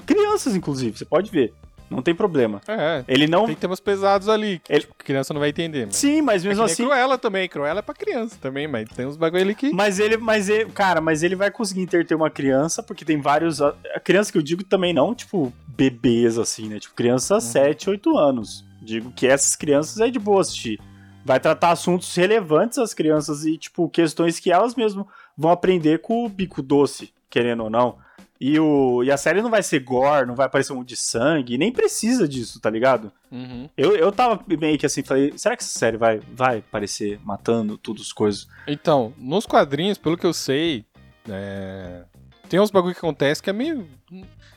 [0.06, 0.98] crianças, inclusive.
[0.98, 1.54] Você pode ver.
[1.90, 2.62] Não tem problema.
[2.68, 3.04] É.
[3.08, 3.46] Ele não.
[3.46, 4.60] Tem temas pesados ali.
[4.60, 4.82] Que, ele...
[4.82, 5.86] tipo, criança não vai entender.
[5.86, 5.96] Mas...
[5.96, 6.84] Sim, mas mesmo é assim.
[6.84, 7.48] Cruella também.
[7.48, 9.72] Cruella é pra criança também, mas tem uns bagulho ali que.
[9.72, 13.62] Mas ele, mas ele, cara, mas ele vai conseguir interter uma criança, porque tem vários.
[13.62, 13.74] A
[14.04, 16.80] criança que eu digo também não, tipo, bebês assim, né?
[16.80, 17.42] Tipo, criança uhum.
[17.42, 18.66] 7, 8 anos.
[18.82, 20.80] Digo que essas crianças é de boa assistir.
[21.24, 26.24] Vai tratar assuntos relevantes às crianças e, tipo, questões que elas mesmo vão aprender com
[26.24, 27.98] o bico doce, querendo ou não.
[28.40, 30.98] E, o, e a série não vai ser gore, não vai aparecer um monte de
[30.98, 33.12] sangue, nem precisa disso, tá ligado?
[33.32, 33.70] Uhum.
[33.78, 37.78] Eu, eu tava meio que assim, falei, será que essa série vai, vai aparecer matando
[37.78, 38.48] tudo as coisas?
[38.68, 40.86] Então, nos quadrinhos, pelo que eu sei,
[41.30, 42.04] é...
[42.50, 43.88] tem uns bagulho que acontece que é meio.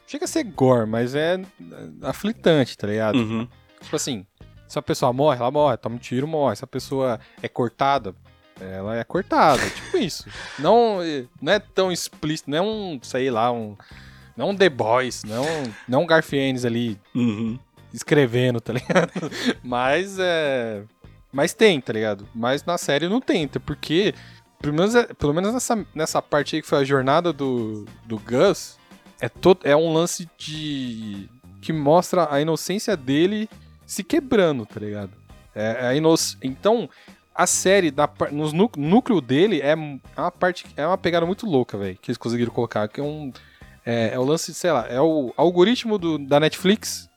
[0.07, 1.41] Chega a ser gore, mas é
[2.03, 3.19] aflitante, tá ligado?
[3.19, 3.47] Uhum.
[3.81, 4.27] Tipo assim,
[4.67, 6.57] se a pessoa morre, ela morre, toma um tiro, morre.
[6.57, 8.15] Se a pessoa é cortada,
[8.61, 10.27] ela é cortada, tipo isso.
[10.59, 10.99] Não,
[11.41, 13.77] não é tão explícito, não é um, sei lá, um.
[14.37, 15.45] Não um The Boys, não,
[15.89, 17.59] não um Garfienes ali uhum.
[17.93, 19.13] escrevendo, tá ligado?
[19.63, 20.85] Mas é.
[21.33, 22.27] Mas tem, tá ligado?
[22.35, 24.15] Mas na série não tem, porque.
[24.61, 28.19] Pelo menos, é, pelo menos nessa, nessa parte aí que foi a jornada do, do
[28.19, 28.77] Gus,
[29.21, 31.29] é, todo, é um lance de.
[31.61, 33.49] que mostra a inocência dele
[33.87, 35.13] se quebrando, tá ligado?
[35.55, 36.37] É, é inoc...
[36.43, 36.89] Então,
[37.39, 40.67] a série, da, nos núcleo dele, é uma parte.
[40.77, 42.89] É uma pegada muito louca, velho, que eles conseguiram colocar.
[42.89, 43.33] Que é um.
[43.87, 47.09] É, é, o lance, sei lá, é o algoritmo do, da Netflix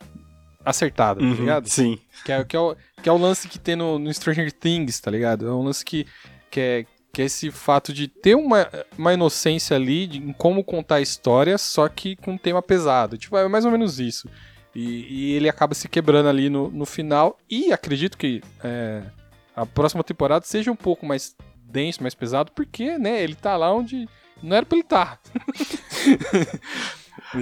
[0.64, 1.68] acertada, tá Uhum, ligado?
[1.68, 1.98] Sim.
[2.24, 5.00] Que é, que, é o, que é o lance que tem no, no Stranger Things,
[5.00, 5.48] tá ligado?
[5.48, 6.06] É um lance que,
[6.52, 10.64] que, é, que é esse fato de ter uma, uma inocência ali de, em como
[10.64, 13.18] contar a história, só que com um tema pesado.
[13.18, 14.30] Tipo, é mais ou menos isso.
[14.74, 17.40] E, e ele acaba se quebrando ali no, no final.
[17.50, 19.02] E acredito que é,
[19.62, 23.74] a próxima temporada seja um pouco mais denso, mais pesado, porque, né, ele tá lá
[23.74, 24.08] onde
[24.42, 25.20] não era pra ele estar.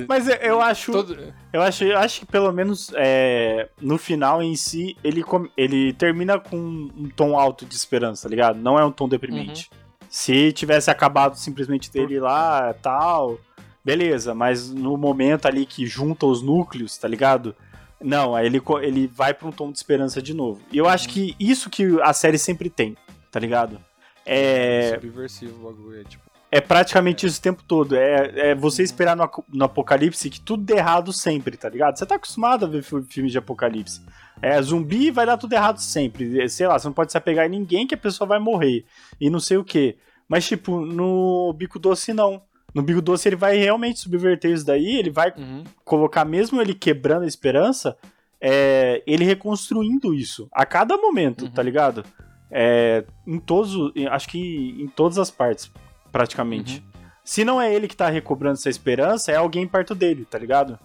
[0.08, 0.92] Mas eu- acho.
[0.92, 5.24] Todo- Eu acho, eu acho que pelo menos é, no final em si, ele,
[5.58, 8.60] ele termina com um tom alto de esperança, tá ligado?
[8.60, 9.70] Não é um tom deprimente.
[10.10, 13.40] Se tivesse acabado simplesmente dele lá, tal,
[13.84, 17.56] beleza, mas no momento ali que junta os núcleos, tá ligado?
[18.02, 20.62] Não, aí ele, ele vai pra um tom de esperança de novo.
[20.72, 22.96] E eu acho que isso que a série sempre tem,
[23.32, 23.80] tá ligado?
[24.26, 26.24] É, subversivo o bagulho, é tipo.
[26.52, 27.96] é praticamente isso o tempo todo.
[27.96, 31.98] É, é você esperar no, no apocalipse que tudo dê errado sempre, tá ligado?
[31.98, 34.02] Você tá acostumado a ver fi- filmes de apocalipse.
[34.42, 36.42] É, zumbi vai dar tudo errado sempre.
[36.42, 38.86] É, Sei lá, você não pode se apegar em ninguém que a pessoa vai morrer.
[39.20, 39.98] E não sei o que.
[40.28, 42.42] Mas, tipo, no Bico Doce, não.
[42.74, 45.64] No Bico Doce ele vai realmente subverter isso daí, ele vai Uhum.
[45.84, 47.98] colocar, mesmo ele quebrando a esperança,
[48.40, 51.52] é, ele reconstruindo isso a cada momento, Uhum.
[51.52, 52.04] tá ligado?
[52.52, 53.76] É, em todos,
[54.12, 55.72] acho que em todas as partes,
[56.12, 56.80] praticamente.
[56.80, 57.02] Uhum.
[57.24, 60.80] Se não é ele que tá recobrando essa esperança, é alguém perto dele, tá ligado?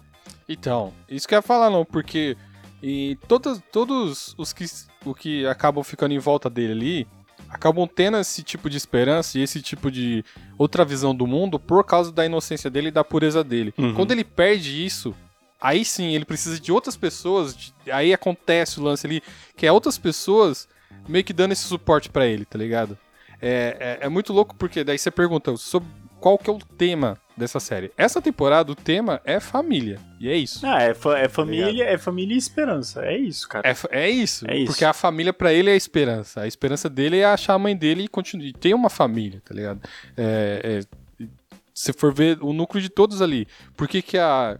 [0.47, 2.37] Então, isso que eu ia falar não, porque
[2.83, 4.65] e todos, todos os que,
[5.05, 7.07] o que acabam ficando em volta dele ali
[7.55, 10.23] acabam tendo esse tipo de esperança e esse tipo de
[10.57, 13.73] outra visão do mundo por causa da inocência dele e da pureza dele.
[13.77, 13.93] Uhum.
[13.93, 15.15] Quando ele perde isso,
[15.59, 19.23] aí sim ele precisa de outras pessoas, de- aí acontece o lance ali,
[19.55, 20.67] que é outras pessoas
[21.07, 22.97] meio que dando esse suporte pra ele, tá ligado?
[23.41, 25.89] É, é, é muito louco porque daí você pergunta sobre
[26.19, 27.91] qual que é o tema dessa série.
[27.97, 30.65] Essa temporada o tema é família, e é isso.
[30.65, 33.05] Ah, é, fa- é família, é família e esperança.
[33.05, 33.67] É isso, cara.
[33.69, 33.75] É,
[34.05, 34.67] é isso, É isso.
[34.67, 36.41] porque a família pra ele é a esperança.
[36.41, 38.45] A esperança dele é achar a mãe dele e continuar.
[38.47, 39.81] e ter uma família, tá ligado?
[40.15, 40.81] É,
[41.19, 41.25] é,
[41.73, 44.57] se for ver o núcleo de todos ali, por que, que a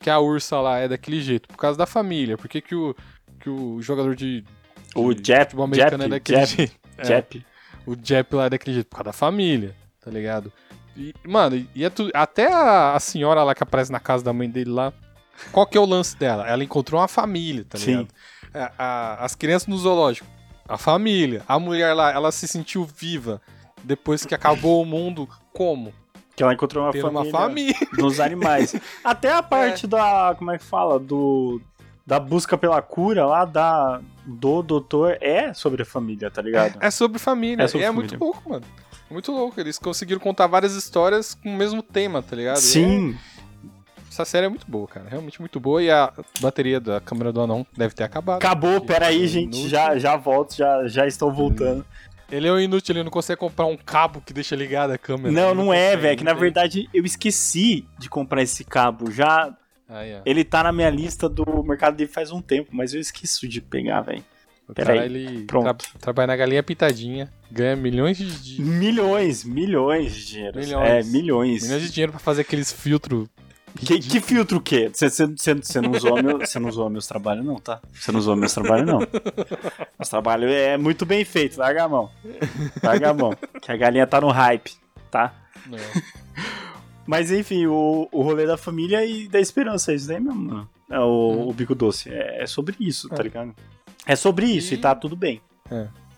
[0.00, 1.48] que a ursa lá é daquele jeito?
[1.48, 2.36] Por causa da família.
[2.38, 2.94] Por que, que o
[3.40, 4.44] que o jogador de,
[4.94, 6.76] O de Jep, futebol americano Jep, é daquele Jep, jeito?
[6.98, 7.46] É, Jep.
[7.86, 9.74] o Jep lá é daquele jeito, por causa da família,
[10.04, 10.52] tá ligado?
[10.98, 14.32] E, mano, e é tudo, até a, a senhora lá que aparece na casa da
[14.32, 14.92] mãe dele lá,
[15.52, 16.46] qual que é o lance dela?
[16.48, 18.08] Ela encontrou uma família, tá ligado?
[18.52, 20.26] A- a- as crianças no zoológico,
[20.68, 21.42] a família.
[21.46, 23.40] A mulher lá, ela se sentiu viva
[23.84, 25.28] depois que acabou o mundo.
[25.52, 25.92] Como?
[26.34, 27.74] Que ela encontrou uma família, uma família.
[27.96, 28.74] dos animais.
[29.04, 30.34] Até a parte da.
[30.36, 30.98] Como é que fala?
[30.98, 31.60] Do.
[32.06, 36.78] Da busca pela cura lá da, do doutor é sobre a família, tá ligado?
[36.80, 37.62] É sobre família.
[37.64, 38.08] É sobre é família.
[38.10, 38.64] muito louco, mano.
[39.08, 39.58] É Muito louco.
[39.60, 42.58] Eles conseguiram contar várias histórias com o mesmo tema, tá ligado?
[42.58, 43.38] Sim, é-
[44.10, 45.06] essa série é muito boa, cara.
[45.08, 45.82] Realmente muito boa.
[45.82, 48.38] E a bateria da câmera do anão deve ter acabado.
[48.38, 49.68] acabou, Porque peraí, é gente, inútil.
[49.70, 51.84] já, já volto, já, já estou voltando.
[52.30, 55.30] Ele é um inútil, ele não consegue comprar um cabo que deixa ligada a câmera.
[55.32, 59.10] Não, Ele não é, velho, que não na verdade eu esqueci de comprar esse cabo,
[59.10, 59.56] já,
[59.88, 60.20] Aí, ó.
[60.26, 63.62] ele tá na minha lista do Mercado Livre faz um tempo, mas eu esqueço de
[63.62, 64.22] pegar, velho.
[64.68, 65.06] O Pera cara, aí.
[65.06, 70.58] ele tra- trabalha na galinha pintadinha, ganha milhões de, Milhões, milhões de dinheiro.
[70.58, 70.88] Milhões.
[70.88, 71.62] É, milhões.
[71.62, 73.26] milhões de dinheiro pra fazer aqueles filtros.
[73.78, 74.90] Que, que filtro o quê?
[74.92, 77.80] Você não usou meu, você não usou meus trabalhos, não, tá?
[77.92, 78.98] Você não usou meus trabalhos, não.
[78.98, 82.10] Meus trabalhos é muito bem feito, larga a mão.
[82.82, 83.34] Larga a mão.
[83.62, 84.72] Que a galinha tá no hype,
[85.10, 85.34] tá?
[85.66, 85.78] Não.
[87.06, 90.68] Mas enfim, o, o rolê da família e da esperança, é isso daí mesmo, mano.
[90.90, 92.10] É o, o bico doce.
[92.10, 93.22] É, é sobre isso, tá É.
[93.22, 93.54] ligado?
[94.08, 95.40] É sobre isso e, E- tá tudo bem.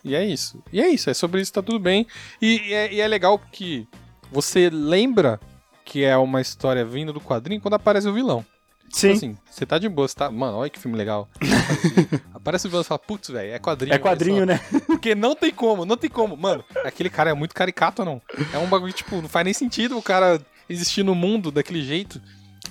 [0.02, 0.62] E é isso.
[0.72, 2.06] E é isso, é sobre isso, tá tudo bem.
[2.40, 3.86] E, e é, e é legal porque
[4.32, 5.38] você lembra
[5.84, 8.46] que é uma história vindo do quadrinho quando aparece o vilão.
[8.88, 9.08] Sim.
[9.08, 10.30] Tipo assim, você tá de boa, você tá.
[10.30, 11.28] Mano, olha que filme legal.
[12.34, 13.94] Aparece o vilão e fala, putz, velho, é quadrinho.
[13.94, 14.60] é quadrinho, né?
[14.86, 16.36] Porque não tem como, não tem como.
[16.36, 18.22] Mano, aquele cara é muito caricato ou não?
[18.52, 22.20] É um bagulho, tipo, não faz nem sentido o cara existir no mundo daquele jeito,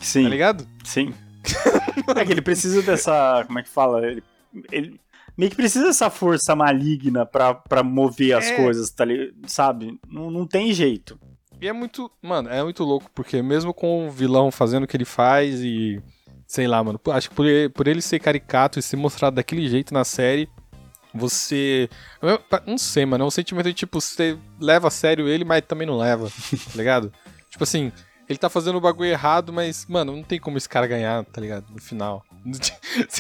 [0.01, 0.24] Sim.
[0.24, 0.67] tá ligado?
[0.84, 1.13] Sim.
[2.15, 3.43] é que ele precisa dessa.
[3.45, 4.05] Como é que fala?
[4.05, 4.24] Ele,
[4.72, 4.99] ele
[5.40, 8.56] meio que precisa dessa força maligna pra, pra mover as É.
[8.58, 9.34] coisas, tá ligado?
[9.48, 9.98] Sabe?
[10.08, 11.18] Não, não tem jeito.
[11.62, 12.12] E é muito.
[12.22, 16.02] Mano, é muito louco, porque mesmo com o vilão fazendo o que ele faz e.
[16.48, 17.00] Sei lá, mano.
[17.12, 20.50] Acho que por ele, por ele ser caricato e ser mostrado daquele jeito na série,
[21.14, 21.90] você.
[22.22, 23.24] eu- Não sei, mano.
[23.24, 26.76] É um sentimento de tipo, você leva a sério ele, mas também não leva, tá
[26.76, 27.12] ligado?
[27.50, 27.92] Tipo assim,
[28.28, 31.42] ele tá fazendo o bagulho errado, mas, mano, não tem como esse cara ganhar, tá
[31.42, 31.66] ligado?
[31.72, 32.24] No final.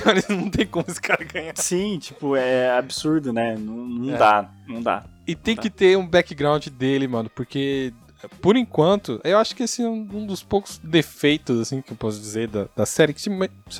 [0.05, 1.53] Olha, não tem como esse cara ganhar.
[1.57, 3.55] Sim, tipo, é absurdo, né?
[3.57, 4.17] Não, não É.
[4.17, 5.03] dá, não dá.
[5.27, 5.61] E tem Tá.
[5.61, 7.93] que ter um background dele, mano, porque
[8.41, 12.19] por enquanto, eu acho que esse é um, dos poucos defeitos, assim, que eu posso
[12.19, 13.13] dizer da, da série.
[13.13, 13.29] Que você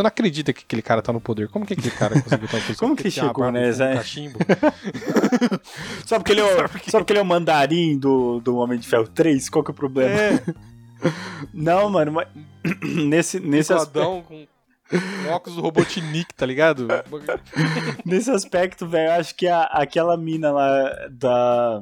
[0.02, 1.50] não acredita que aquele cara tá no poder.
[1.50, 2.78] Como que aquele cara conseguiu estar no poder?
[2.78, 3.70] Como que chegou, né?
[3.70, 4.40] Um cachimbo?
[6.06, 8.88] só, porque ele é o, só porque ele é o mandarim do, do Homem de
[8.88, 9.50] Ferro 3?
[9.50, 10.16] Qual que é o problema?
[10.16, 10.42] É.
[11.54, 12.28] não, mano, mas
[12.82, 14.24] nesse, nesse aspecto...
[14.26, 14.48] com
[14.92, 16.88] um óculos do Robotnik, tá ligado?
[18.06, 21.82] Nesse aspecto, velho, eu acho que a, aquela mina lá da.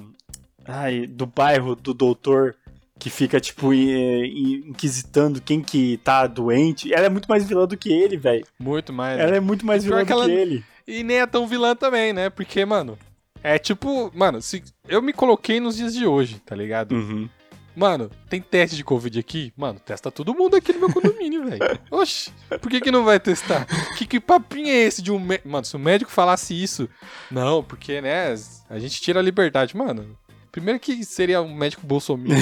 [0.66, 2.56] Ai, do bairro do doutor
[3.00, 6.94] que fica, tipo, inquisitando quem que tá doente.
[6.94, 8.46] Ela é muito mais vilã do que ele, velho.
[8.60, 9.20] Muito mais.
[9.20, 10.26] Ela é muito mais vilã do que, ela...
[10.26, 10.66] que ele.
[10.88, 12.30] E nem é tão vilã também, né?
[12.30, 12.98] Porque, mano,
[13.44, 16.94] é tipo, mano, se eu me coloquei nos dias de hoje, tá ligado?
[16.94, 17.30] Uhum.
[17.78, 19.54] Mano, tem teste de Covid aqui?
[19.56, 21.62] Mano, testa todo mundo aqui no meu condomínio, velho.
[21.92, 23.68] Oxi, por que que não vai testar?
[23.96, 25.48] Que, que papinho é esse de um médico?
[25.48, 26.90] Mano, se o médico falasse isso...
[27.30, 28.34] Não, porque, né,
[28.68, 29.78] a gente tira a liberdade.
[29.78, 30.18] Mano,
[30.52, 32.42] primeiro que seria um médico bolsominion.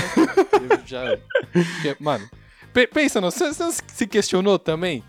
[0.86, 1.18] já...
[1.52, 2.30] Porque, mano,
[2.94, 3.52] pensa, não, você
[3.88, 5.04] se questionou também?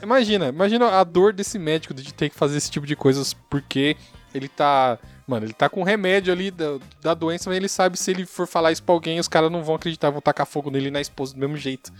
[0.00, 3.96] Imagina, imagina a dor desse médico de ter que fazer esse tipo de coisas porque
[4.32, 8.10] ele tá Mano, ele tá com remédio ali da, da doença, mas ele sabe se
[8.10, 10.88] ele for falar isso pra alguém, os caras não vão acreditar, vão tacar fogo nele
[10.88, 11.92] e na esposa do mesmo jeito.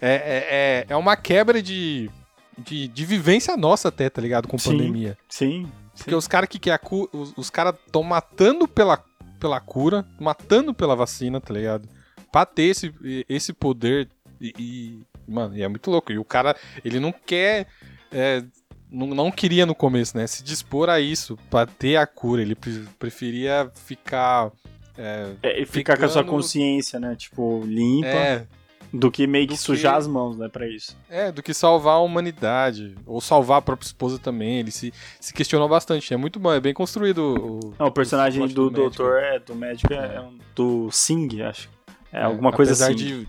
[0.00, 2.08] É, é, é, é uma quebra de,
[2.56, 4.46] de, de, vivência nossa até, tá ligado?
[4.46, 5.18] Com sim, pandemia.
[5.28, 5.70] Sim.
[5.96, 9.02] Porque os caras que, que a cu, os, os caras tão matando pela,
[9.40, 11.88] pela cura, matando pela vacina, tá ligado?
[12.30, 12.94] Pra ter esse,
[13.28, 14.08] esse poder
[14.40, 16.10] e, e Mano, e é muito louco.
[16.10, 17.66] E o cara, ele não quer
[18.10, 18.42] é,
[18.90, 20.26] não, não queria no começo, né?
[20.26, 22.42] Se dispor a isso para ter a cura.
[22.42, 22.56] Ele
[22.98, 24.50] preferia ficar.
[24.96, 25.98] É, é ficar ficando...
[25.98, 27.14] com a sua consciência, né?
[27.14, 28.08] Tipo, limpa.
[28.08, 28.46] É.
[28.90, 29.98] Do que meio que sujar que...
[29.98, 30.96] as mãos, né, pra isso.
[31.10, 32.94] É, do que salvar a humanidade.
[33.04, 34.60] Ou salvar a própria esposa também.
[34.60, 36.14] Ele se, se questionou bastante.
[36.14, 37.74] É muito bom, é bem construído o.
[37.78, 41.42] Não, o personagem o do, do doutor, é, do médico, é, é um, do Sing,
[41.42, 41.68] acho.
[42.10, 42.94] É, alguma coisa assim.
[42.94, 43.28] De,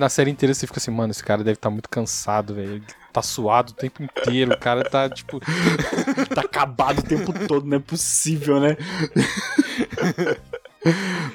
[0.00, 2.82] na série inteira você fica assim, mano, esse cara deve estar tá muito cansado, velho
[3.12, 5.40] tá suado o tempo inteiro, o cara tá, tipo.
[6.34, 8.76] tá acabado o tempo todo, não é possível, né?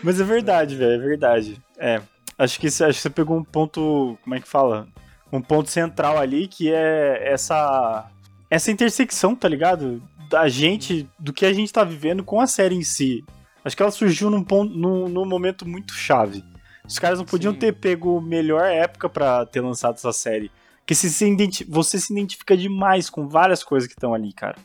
[0.04, 1.62] Mas é verdade, velho, é verdade.
[1.78, 2.02] É.
[2.38, 4.18] Acho que, acho que você pegou um ponto.
[4.24, 4.88] Como é que fala?
[5.32, 8.10] Um ponto central ali que é essa.
[8.50, 10.02] Essa intersecção, tá ligado?
[10.30, 13.24] Da gente, do que a gente tá vivendo com a série em si.
[13.64, 16.44] Acho que ela surgiu num, ponto, num, num momento muito chave.
[16.88, 17.60] Os caras não podiam Sim.
[17.60, 20.52] ter pego melhor época para ter lançado essa série.
[20.86, 24.56] Porque se, se você se identifica demais com várias coisas que estão ali, cara.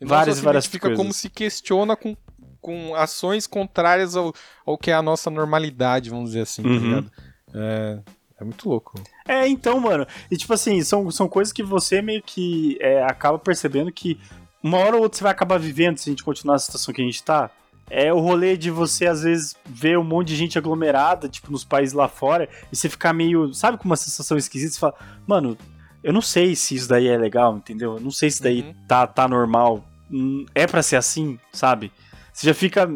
[0.00, 0.96] Várias, se várias identifica coisas.
[0.96, 2.16] como se questiona com,
[2.60, 4.32] com ações contrárias ao,
[4.64, 6.78] ao que é a nossa normalidade, vamos dizer assim, tá uhum.
[6.78, 7.12] tá ligado?
[7.54, 7.98] É,
[8.40, 9.02] é muito louco.
[9.26, 10.06] É, então, mano.
[10.30, 14.20] E tipo assim, são, são coisas que você meio que é, acaba percebendo que
[14.62, 17.02] uma hora ou outra você vai acabar vivendo se a gente continuar na situação que
[17.02, 17.50] a gente tá
[17.90, 21.64] é o rolê de você, às vezes, ver um monte de gente aglomerada, tipo, nos
[21.64, 24.94] países lá fora, e você ficar meio, sabe, com uma sensação esquisita, você fala,
[25.26, 25.56] mano,
[26.02, 27.94] eu não sei se isso daí é legal, entendeu?
[27.94, 28.74] Eu não sei se daí uhum.
[28.86, 29.82] tá, tá normal.
[30.10, 31.90] Hum, é para ser assim, sabe?
[32.32, 32.90] Você já fica.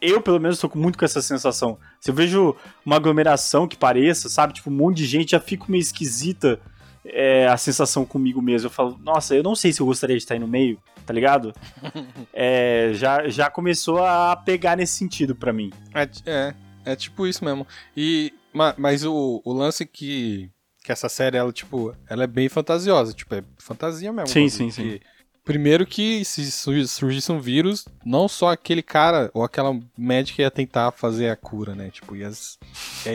[0.00, 1.76] Eu, pelo menos, tô muito com essa sensação.
[2.00, 2.56] Se eu vejo
[2.86, 4.54] uma aglomeração que pareça, sabe?
[4.54, 6.58] Tipo, um monte de gente, já fico meio esquisita
[7.04, 8.66] é, a sensação comigo mesmo.
[8.66, 10.78] Eu falo, nossa, eu não sei se eu gostaria de estar aí no meio,
[11.10, 11.52] tá ligado?
[12.32, 15.72] é, já, já começou a pegar nesse sentido para mim.
[15.92, 16.54] É, é,
[16.84, 17.66] é, tipo isso mesmo.
[17.96, 18.32] E,
[18.78, 20.48] mas o, o lance que,
[20.84, 23.12] que essa série, ela, tipo, ela é bem fantasiosa.
[23.12, 24.28] Tipo, é fantasia mesmo.
[24.28, 25.00] Sim, sim, sim.
[25.44, 26.48] Primeiro que se
[26.86, 31.74] surgisse um vírus, não só aquele cara ou aquela médica ia tentar fazer a cura,
[31.74, 31.90] né?
[31.90, 32.30] Tipo, ia,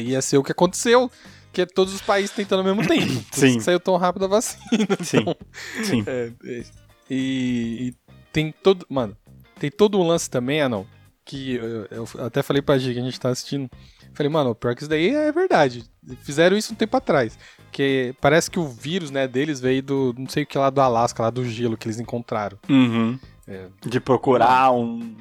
[0.02, 1.10] ia ser o que aconteceu
[1.54, 3.24] que é todos os países tentando ao mesmo tempo.
[3.32, 3.62] Sim.
[3.62, 4.98] Saiu tão rápido a vacina.
[5.02, 5.20] Sim.
[5.22, 5.38] Então,
[5.86, 6.04] Sim.
[6.06, 6.64] É, é,
[7.10, 8.86] e, e, tem todo.
[8.90, 9.16] Mano,
[9.60, 10.86] tem todo um lance também, ah não.
[11.24, 13.70] Que eu, eu até falei pra Gi que a gente tá assistindo.
[14.14, 15.84] Falei, mano, pior que isso daí é verdade.
[16.22, 17.38] Fizeram isso um tempo atrás.
[17.72, 20.16] Que parece que o vírus, né, deles veio do.
[20.18, 22.58] não sei o que lá do Alasca, lá do gelo que eles encontraram.
[22.70, 23.20] Uhum.
[23.48, 23.68] É.
[23.86, 25.16] De procurar um,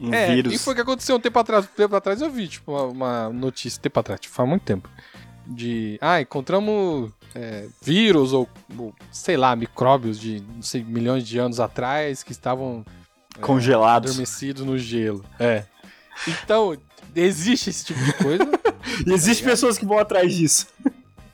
[0.00, 0.52] um é, vírus.
[0.52, 1.64] E foi o que aconteceu um tempo atrás.
[1.64, 4.62] Um tempo atrás eu vi, tipo, uma, uma notícia, um tempo atrás, tipo, faz muito
[4.62, 4.88] tempo
[5.46, 5.98] de.
[6.00, 11.60] Ah, encontramos é, vírus ou, ou, sei lá, micróbios de não sei, milhões de anos
[11.60, 12.84] atrás que estavam
[13.36, 15.24] é, congelados, adormecidos no gelo.
[15.38, 15.64] É.
[16.28, 16.76] Então,
[17.14, 18.44] existe esse tipo de coisa.
[19.06, 20.68] e existem tá pessoas que vão atrás disso.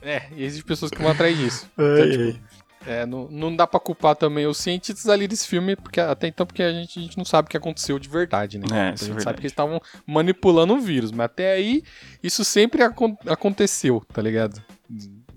[0.03, 1.69] É, e existem pessoas que vão atrás disso.
[1.77, 2.51] Então, tipo,
[2.87, 6.47] é, não, não dá pra culpar também os cientistas ali desse filme, porque até então,
[6.47, 8.67] porque a gente, a gente não sabe o que aconteceu de verdade, né?
[8.73, 11.83] É, a gente é sabe que eles estavam manipulando um vírus, mas até aí
[12.23, 12.97] isso sempre ac
[13.27, 14.63] aconteceu, tá ligado?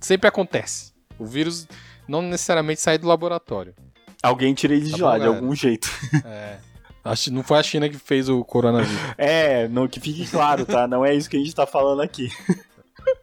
[0.04, 0.92] Sempre acontece.
[1.18, 1.66] O vírus
[2.08, 3.74] não necessariamente sai do laboratório.
[4.22, 5.90] Alguém tira ele de tá lá, de algum jeito.
[6.26, 6.58] É.
[7.32, 9.00] Não foi a China que fez o coronavírus.
[9.18, 10.88] É, não, que fique claro, tá?
[10.88, 12.30] Não é isso que a gente tá falando aqui.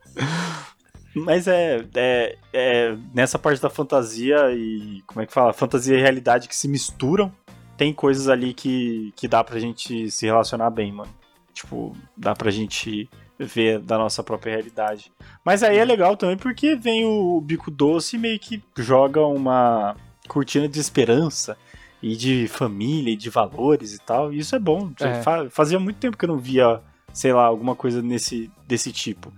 [1.14, 5.02] Mas é, é, é nessa parte da fantasia e.
[5.06, 5.52] Como é que fala?
[5.52, 7.30] Fantasia e realidade que se misturam.
[7.76, 11.12] Tem coisas ali que, que dá pra gente se relacionar bem, mano.
[11.52, 13.08] Tipo, dá pra gente
[13.44, 15.10] ver da nossa própria realidade.
[15.44, 19.96] Mas aí é legal também porque vem o Bico Doce e meio que joga uma
[20.28, 21.56] cortina de esperança
[22.02, 24.32] e de família e de valores e tal.
[24.32, 24.90] E isso é bom.
[25.00, 25.22] É.
[25.22, 26.80] Fa- Fazia muito tempo que eu não via,
[27.12, 29.32] sei lá, alguma coisa nesse, desse tipo.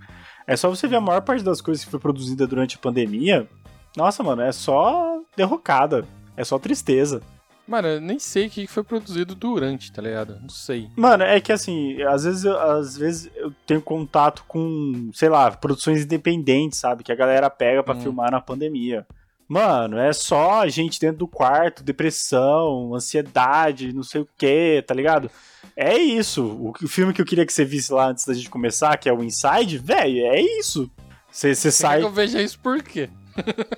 [0.45, 3.47] É só você ver a maior parte das coisas que foi produzida durante a pandemia.
[3.95, 6.05] Nossa, mano, é só derrocada.
[6.35, 7.21] É só tristeza.
[7.67, 10.37] Mano, eu nem sei o que foi produzido durante, tá ligado?
[10.41, 10.89] Não sei.
[10.97, 15.49] Mano, é que assim, às vezes, eu, às vezes eu tenho contato com, sei lá,
[15.51, 17.03] produções independentes, sabe?
[17.03, 18.01] Que a galera pega pra Hum.
[18.01, 19.07] filmar na pandemia.
[19.47, 25.29] Mano, é só gente dentro do quarto, depressão, ansiedade, não sei o que, tá ligado?
[25.75, 26.43] É isso.
[26.43, 29.07] O, o filme que eu queria que você visse lá antes da gente começar, que
[29.07, 30.89] é o Inside, velho, é isso.
[31.31, 31.99] Você sai.
[31.99, 33.09] que eu veja isso por quê?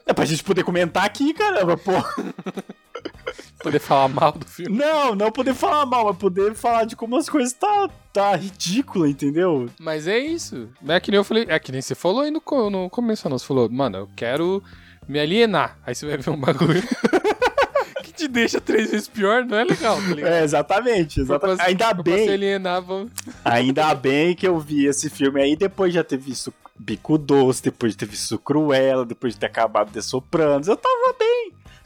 [0.06, 1.92] É pra gente poder comentar aqui, caramba, pô.
[3.61, 4.78] Poder falar mal do filme.
[4.78, 9.09] Não, não poder falar mal, mas poder falar de como as coisas tá, tá ridícula,
[9.09, 9.67] entendeu?
[9.80, 10.69] Mas é isso.
[10.88, 11.45] É que nem eu falei.
[11.49, 13.39] É que nem você falou aí no, no começo, não.
[13.39, 14.61] Você falou, mano, eu quero
[15.07, 15.80] me alienar.
[15.86, 16.82] Aí você vai ver um bagulho
[18.03, 20.32] que te deixa três vezes pior, não é legal, tá ligado?
[20.34, 21.61] É, exatamente, pra- exatamente.
[21.61, 23.11] Ainda pra se bem, alienar, vamos...
[23.43, 27.63] ainda bem que eu vi esse filme aí depois de já ter visto Bico Doce,
[27.63, 30.67] depois de ter visto Cruella, depois de ter acabado de Sopranos.
[30.67, 31.35] Eu tava bem,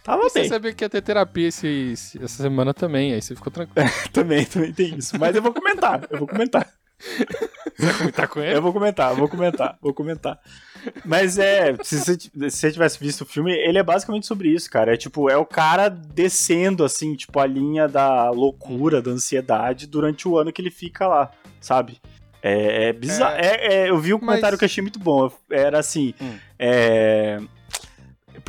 [0.04, 0.50] tava Você bem.
[0.50, 3.88] sabia que ia ter terapia esse, essa semana também, aí você ficou tranquilo.
[4.14, 5.18] também, também tem isso.
[5.20, 6.68] Mas eu vou comentar, eu vou comentar.
[8.14, 8.58] tá com ele?
[8.58, 10.38] Eu vou comentar, vou comentar, vou comentar.
[11.06, 14.70] Mas é, se você, se você tivesse visto o filme, ele é basicamente sobre isso,
[14.70, 14.94] cara.
[14.94, 20.28] É tipo, é o cara descendo, assim, tipo, a linha da loucura, da ansiedade durante
[20.28, 21.32] o ano que ele fica lá,
[21.62, 22.00] sabe?
[22.42, 23.36] É, é bizarro.
[23.38, 25.30] É, é, eu vi um comentário Mas- que eu achei muito bom.
[25.50, 26.38] Era assim, Hum.
[26.58, 27.40] é...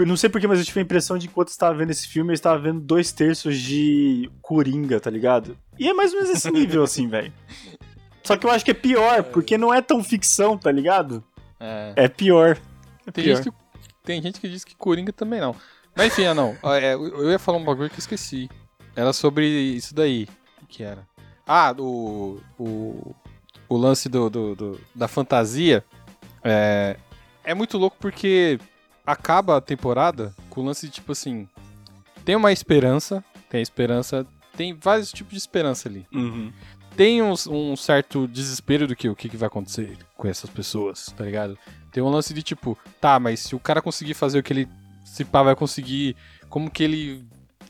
[0.03, 1.91] Eu não sei porquê, mas eu tive a impressão de que enquanto eu estava vendo
[1.91, 5.57] esse filme, eu estava vendo dois terços de Coringa, tá ligado?
[5.79, 7.33] E é mais ou menos esse nível, assim, velho.
[8.23, 11.23] Só que eu acho que é pior, porque não é tão ficção, tá ligado?
[11.59, 11.93] É.
[11.97, 12.59] É pior.
[13.07, 13.37] É Tem, pior.
[13.37, 13.57] gente que,
[14.05, 15.55] tem gente que diz que Coringa também não.
[15.97, 16.57] Mas enfim, ah, não.
[16.81, 18.49] É, eu ia falar um bagulho que eu esqueci.
[18.97, 20.27] Era sobre isso daí.
[20.63, 21.07] O que, que era?
[21.47, 23.15] Ah, o, o,
[23.69, 25.85] o lance do, do- do- da fantasia.
[26.45, 26.97] É,
[27.45, 28.59] é muito louco porque
[29.07, 31.49] acaba a temporada com o lance de tipo assim.
[32.25, 33.25] Tem uma esperança.
[33.49, 34.27] Tem esperança.
[34.57, 36.53] Tem vários tipos de esperança ali Uhum.
[36.97, 41.07] tem um, um certo desespero do que o que, que vai acontecer com essas pessoas,
[41.17, 41.57] tá ligado?
[41.91, 44.69] Tem um lance de tipo, tá, mas se o cara conseguir fazer o que ele
[45.05, 46.15] se pá vai conseguir,
[46.49, 47.25] como que ele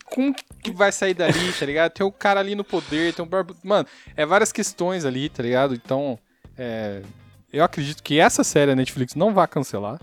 [0.06, 1.92] como que vai sair dali, tá ligado?
[1.92, 3.54] Tem o cara ali no poder, tem um barbu...
[3.62, 5.74] Mano, é várias questões ali, tá ligado?
[5.74, 6.18] Então,
[6.58, 7.02] é,
[7.52, 10.00] eu acredito que essa série a Netflix não vai cancelar.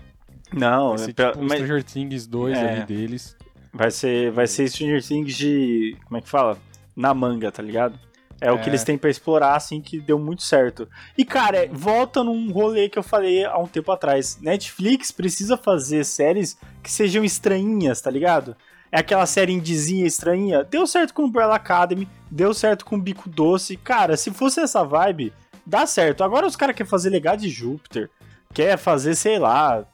[0.52, 2.70] Não, Vai ser é pe- tipo mas Stranger Things 2 É.
[2.72, 3.36] ali deles.
[3.72, 5.96] vai ser, vai ser Stranger Things de.
[6.06, 6.58] Como é que fala?
[6.96, 7.98] Na manga, tá ligado?
[8.40, 8.68] É, o que É.
[8.70, 10.88] eles têm pra explorar, assim, que deu muito certo.
[11.16, 14.38] E, cara, é- volta num rolê que eu falei há um tempo atrás.
[14.40, 18.56] Netflix precisa fazer séries que sejam estranhinhas, tá ligado?
[18.92, 20.62] É aquela série indizinha estranha.
[20.64, 23.76] Deu certo com Umbrella Academy, deu certo com Bico Doce.
[23.76, 25.32] Cara, se fosse essa vibe,
[25.66, 26.22] dá certo.
[26.24, 28.08] Agora os caras querem fazer Legado de Júpiter,
[28.54, 29.84] quer fazer, sei lá,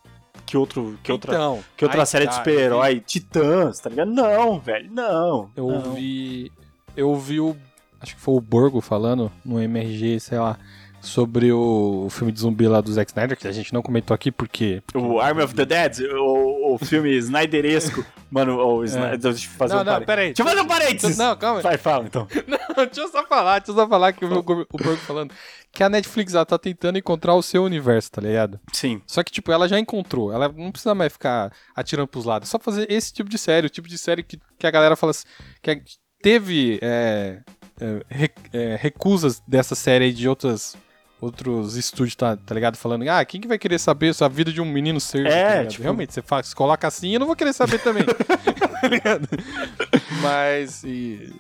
[0.46, 4.10] que, outro, que outra, então, que outra série de tá, super-herói, Titãs, tá ligado?
[4.10, 5.50] Não, velho, não.
[5.56, 5.88] Eu não.
[5.88, 6.52] ouvi.
[6.96, 7.56] Eu ouvi o.
[8.00, 10.58] Acho que foi o Borgo falando no MRG, sei lá,
[11.00, 14.30] sobre o, filme de zumbi lá do Zack Snyder, que a gente não comentou aqui
[14.30, 14.82] porque.
[14.94, 18.04] O Army of the Dead, o, o filme Snyderesco.
[18.30, 19.76] Mano, o Snyder, deixa eu fazer É.
[19.76, 20.06] não, um não, parênteses.
[20.06, 20.26] peraí.
[20.28, 21.18] Deixa eu fazer um parênteses.
[21.18, 21.60] Não, calma.
[21.60, 22.26] Vai, fala então.
[22.76, 24.76] Não, deixa eu só falar, deixa eu só falar que eu vi o, Gor- o
[24.76, 25.32] Borgo falando
[25.70, 28.58] que a Netflix ela tá tentando encontrar o seu universo, tá ligado?
[28.72, 29.00] Sim.
[29.06, 30.32] Só que, tipo, ela já encontrou.
[30.32, 32.48] Ela não precisa mais ficar atirando pros lados.
[32.48, 33.66] É só fazer esse tipo de série.
[33.66, 35.26] O tipo de série que, que a galera fala assim.
[35.62, 35.80] Que é-
[36.22, 37.40] teve é,
[37.80, 40.76] é, é, recusas dessa série aí de outras.
[41.24, 42.76] Outros estúdios, tá, tá ligado?
[42.76, 45.26] Falando, ah, quem que vai querer saber a vida de um menino ser?
[45.26, 48.04] É, tá tipo- Realmente, você fala, se coloca assim, eu não vou querer saber também.
[48.80, 49.28] tá ligado?
[50.20, 51.32] Mas, e-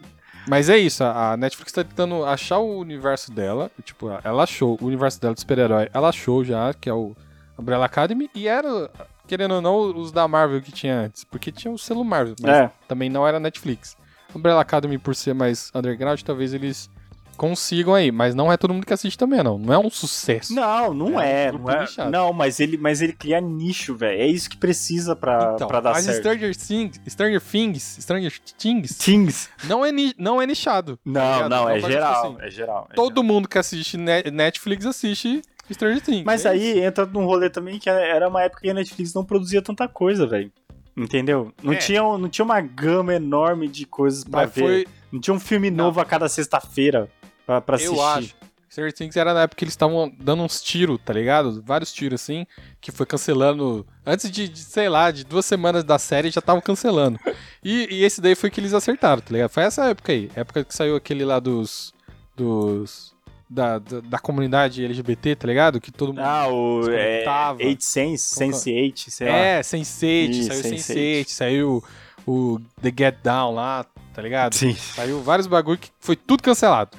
[0.48, 3.70] mas é isso, a a Netflix tá tentando achar o universo dela.
[3.82, 7.14] Tipo, ela achou o universo dela de super-herói, ela achou já, que é o
[7.58, 8.90] Umbrella Academy, e era,
[9.26, 12.50] querendo ou não, os da Marvel que tinha antes, porque tinha o selo Marvel, mas
[12.50, 12.70] É.
[12.88, 13.96] também não era Netflix.
[14.34, 16.90] Umbrella Academy, por ser mais underground, talvez eles
[17.34, 18.10] consigam aí.
[18.12, 19.58] Mas não é todo mundo que assiste também, não.
[19.58, 20.54] Não é um sucesso.
[20.54, 21.52] Não, não É é.
[21.52, 24.20] um não, é não, mas ele, mas ele cria nicho, velho.
[24.20, 26.18] É isso que precisa pra, Então, pra dar mas certo.
[26.18, 29.50] Stranger Things, Stranger Things, Stranger Things Things.
[29.64, 30.96] não é, ni- não é nichado.
[30.96, 31.50] tá Não, ligado?
[31.50, 32.24] não, é Então, geral.
[32.24, 32.88] assim, É geral.
[32.90, 36.24] é Todo mundo que assiste Ne- Netflix assiste Stranger Things.
[36.24, 39.24] Mas é aí entra num rolê também que era uma época que a Netflix não
[39.24, 40.52] produzia tanta coisa, velho.
[40.96, 41.52] Entendeu?
[41.62, 41.76] Não, É.
[41.76, 44.60] tinha, não tinha uma gama enorme de coisas pra Mas ver.
[44.60, 45.84] foi, Não tinha um filme Não.
[45.86, 47.08] novo a cada sexta-feira
[47.46, 47.94] pra, pra assistir.
[47.94, 48.34] eu acho.
[48.70, 51.62] Stranger Things era na época que eles estavam dando uns tiros, tá ligado?
[51.64, 52.44] Vários tiros assim,
[52.80, 53.86] que foi cancelando.
[54.04, 57.20] Antes de, de, sei lá, de duas semanas da série já estavam cancelando.
[57.62, 59.50] E, e esse daí foi que eles acertaram, tá ligado?
[59.50, 60.28] Foi essa época aí.
[60.34, 61.94] Época que saiu aquele lá dos.
[62.36, 63.14] dos.
[63.48, 65.80] Da, da, da comunidade LGBT, tá ligado?
[65.80, 66.20] Que todo mundo.
[66.24, 67.62] Ah, o é, Comentava.
[67.62, 69.36] Eight Sense, Sense8, sei lá.
[69.36, 70.78] é, Sense8, Isso, saiu Sense8.
[70.78, 71.84] Sense8, saiu
[72.26, 74.54] o The Get Down lá, tá ligado?
[74.54, 74.74] Sim.
[74.74, 76.96] Saiu vários bagulho que foi tudo cancelado.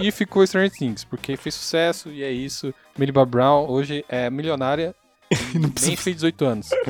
[0.00, 2.74] E ficou Stranger Things, porque fez sucesso e é isso.
[2.98, 4.94] Millie Bob Brown hoje é milionária
[5.54, 6.70] e nem fez 18 anos.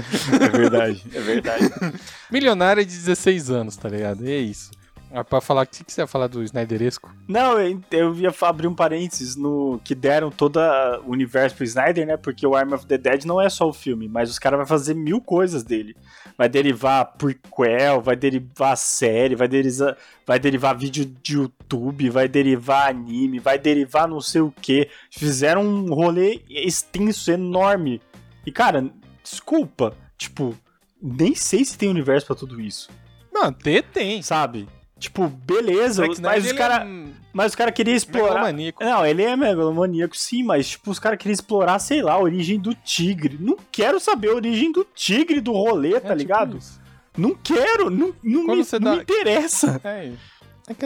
[0.40, 1.70] É verdade, é verdade.
[2.30, 4.26] Milionária de 16 anos, tá ligado?
[4.26, 4.70] E é isso.
[5.12, 7.12] Ah, pra falar, o que, você ia falar do Snyderesco?
[7.26, 10.60] Não, eu, eu ia abrir um parênteses no que deram todo
[11.04, 12.16] o universo pro Snyder, né?
[12.16, 14.66] Porque o Arm of the Dead não é só o filme, mas os caras vão
[14.66, 15.96] fazer mil coisas dele.
[16.38, 22.88] Vai derivar prequel, vai derivar série, vai derivar, vai derivar vídeo de YouTube, vai derivar
[22.88, 24.88] anime, vai derivar não sei o que.
[25.10, 28.00] Fizeram um rolê extenso, enorme.
[28.46, 28.88] E, cara,
[29.24, 30.56] desculpa, tipo,
[31.02, 32.88] nem sei se tem universo pra tudo isso,
[33.32, 34.22] Não, tem, tem.
[34.22, 34.68] sabe?
[35.00, 36.86] Tipo, beleza, Zack mas Snyder, os ele caras.
[36.86, 38.52] é Mas os caras queriam explorar.
[38.80, 42.58] Não, ele é megalomaníaco, sim, mas, tipo, os caras queriam explorar, sei lá, a origem
[42.60, 43.36] do tigre.
[43.40, 46.58] Não quero saber a origem do tigre do rolê, É tá tipo ligado?
[46.58, 46.78] isso.
[47.16, 49.80] Não quero, não, não, Quando me, não dá- me interessa.
[49.84, 50.12] É,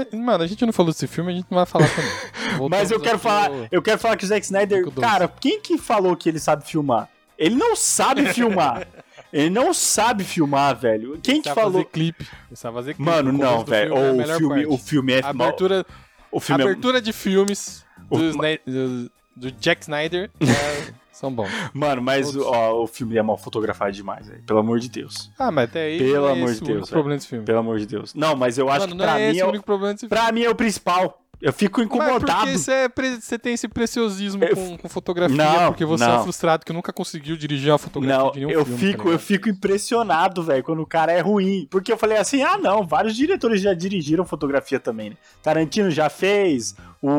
[0.01, 2.11] é que, mano, a gente não falou desse filme, a gente não vai falar também.
[2.71, 5.77] Mas eu quero falar, ao- eu quero falar que o Zack Snyder, cara, quem que
[5.77, 7.09] falou que ele sabe filmar?
[7.37, 8.87] Ele não sabe filmar.
[9.37, 11.18] Ele não sabe filmar, velho.
[11.22, 11.72] Quem que falou?
[11.72, 12.24] fazer clipe.
[12.49, 13.11] Ele sabe fazer clipe.
[13.11, 13.95] Mano, O não, velho.
[13.97, 14.66] filme é o, filme, parte.
[14.66, 15.87] o filme é A abertura,
[16.30, 21.49] o filme é- abertura de filmes O- do, do- do Jack Snyder é, são bons.
[21.72, 22.47] Mano, mas Todos.
[22.47, 24.43] ó, o filme é mal fotografado demais, velho.
[24.45, 25.30] Pelo amor de Deus.
[25.37, 27.45] Ah, mas até aí Pelo é amor de o Deus, único problema desse filme.
[27.45, 28.14] Pelo amor de Deus.
[28.14, 30.07] Não, mas eu acho Mano, que pra é mim é o o, único problema desse
[30.09, 30.11] filme.
[30.22, 31.20] pra mim é o principal.
[31.41, 32.24] Eu fico Mas incomodado.
[32.24, 36.05] porque você, é pre- você tem esse preciosismo Eu- com, com fotografia, Não, porque você
[36.05, 36.20] é não.
[36.20, 38.80] um frustrado que nunca conseguiu dirigir uma fotografia Não, de nenhum eu filme.
[38.80, 39.26] fico, tá eu ligado?
[39.26, 41.66] fico impressionado, velho, quando o cara é ruim.
[41.70, 45.16] Porque eu falei assim, ah não, vários diretores já dirigiram fotografia também, né?
[45.43, 47.11] Tarantino já fez, o,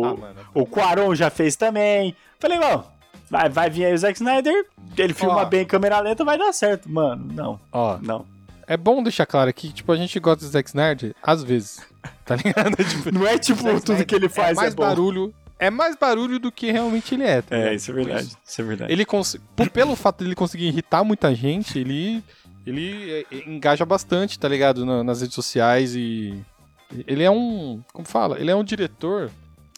[0.00, 0.40] o, Ah, mano.
[0.54, 2.14] o Quaron já fez também.
[2.38, 2.84] Falei, mano,
[3.30, 4.66] vai, vai vir aí o Zack Snyder,
[4.98, 5.44] ele filma Ó.
[5.46, 6.90] bem em câmera lenta, vai dar certo.
[6.90, 8.26] Mano, não, Ó, não.
[8.66, 11.80] É bom deixar claro aqui que, tipo, a gente gosta do Zack Snyder às vezes,
[12.24, 12.76] tá ligado?
[12.84, 14.82] Tipo, Não é tipo tudo Snyder que ele faz é é, mais bom.
[14.82, 17.42] barulho, é mais barulho do que realmente ele é.
[17.42, 18.92] tá É, isso é verdade, isso é verdade.
[18.92, 19.36] Ele cons...
[19.56, 22.22] por- pelo fato dele conseguir irritar muita gente, ele
[22.66, 26.34] ele é, engaja bastante, tá ligado, na- nas redes sociais e
[27.06, 29.30] ele é um, como fala, ele é um diretor,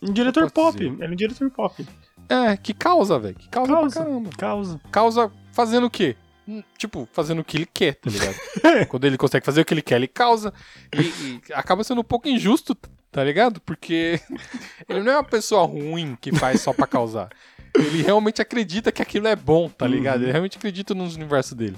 [0.02, 0.92] Um diretor pop, dizer?
[0.92, 1.84] ele é um diretor pop.
[2.28, 3.94] é, que causa, velho, que causa, Causa.
[3.96, 4.30] pra caramba.
[4.38, 4.80] Causa.
[4.92, 6.14] Causa fazendo o quê?
[6.48, 8.36] Hum, Tipo, fazendo o que ele quer, tá ligado?
[8.88, 10.52] Quando ele consegue fazer o que ele quer, ele causa.
[10.94, 12.76] E, e acaba sendo um pouco injusto,
[13.10, 13.60] tá ligado?
[13.60, 14.20] Porque
[14.88, 17.30] ele não é uma pessoa ruim que faz só pra causar.
[17.74, 20.18] Ele realmente acredita que aquilo é bom, tá ligado?
[20.18, 20.22] Uhum.
[20.24, 21.76] Ele realmente acredita nos universos dele.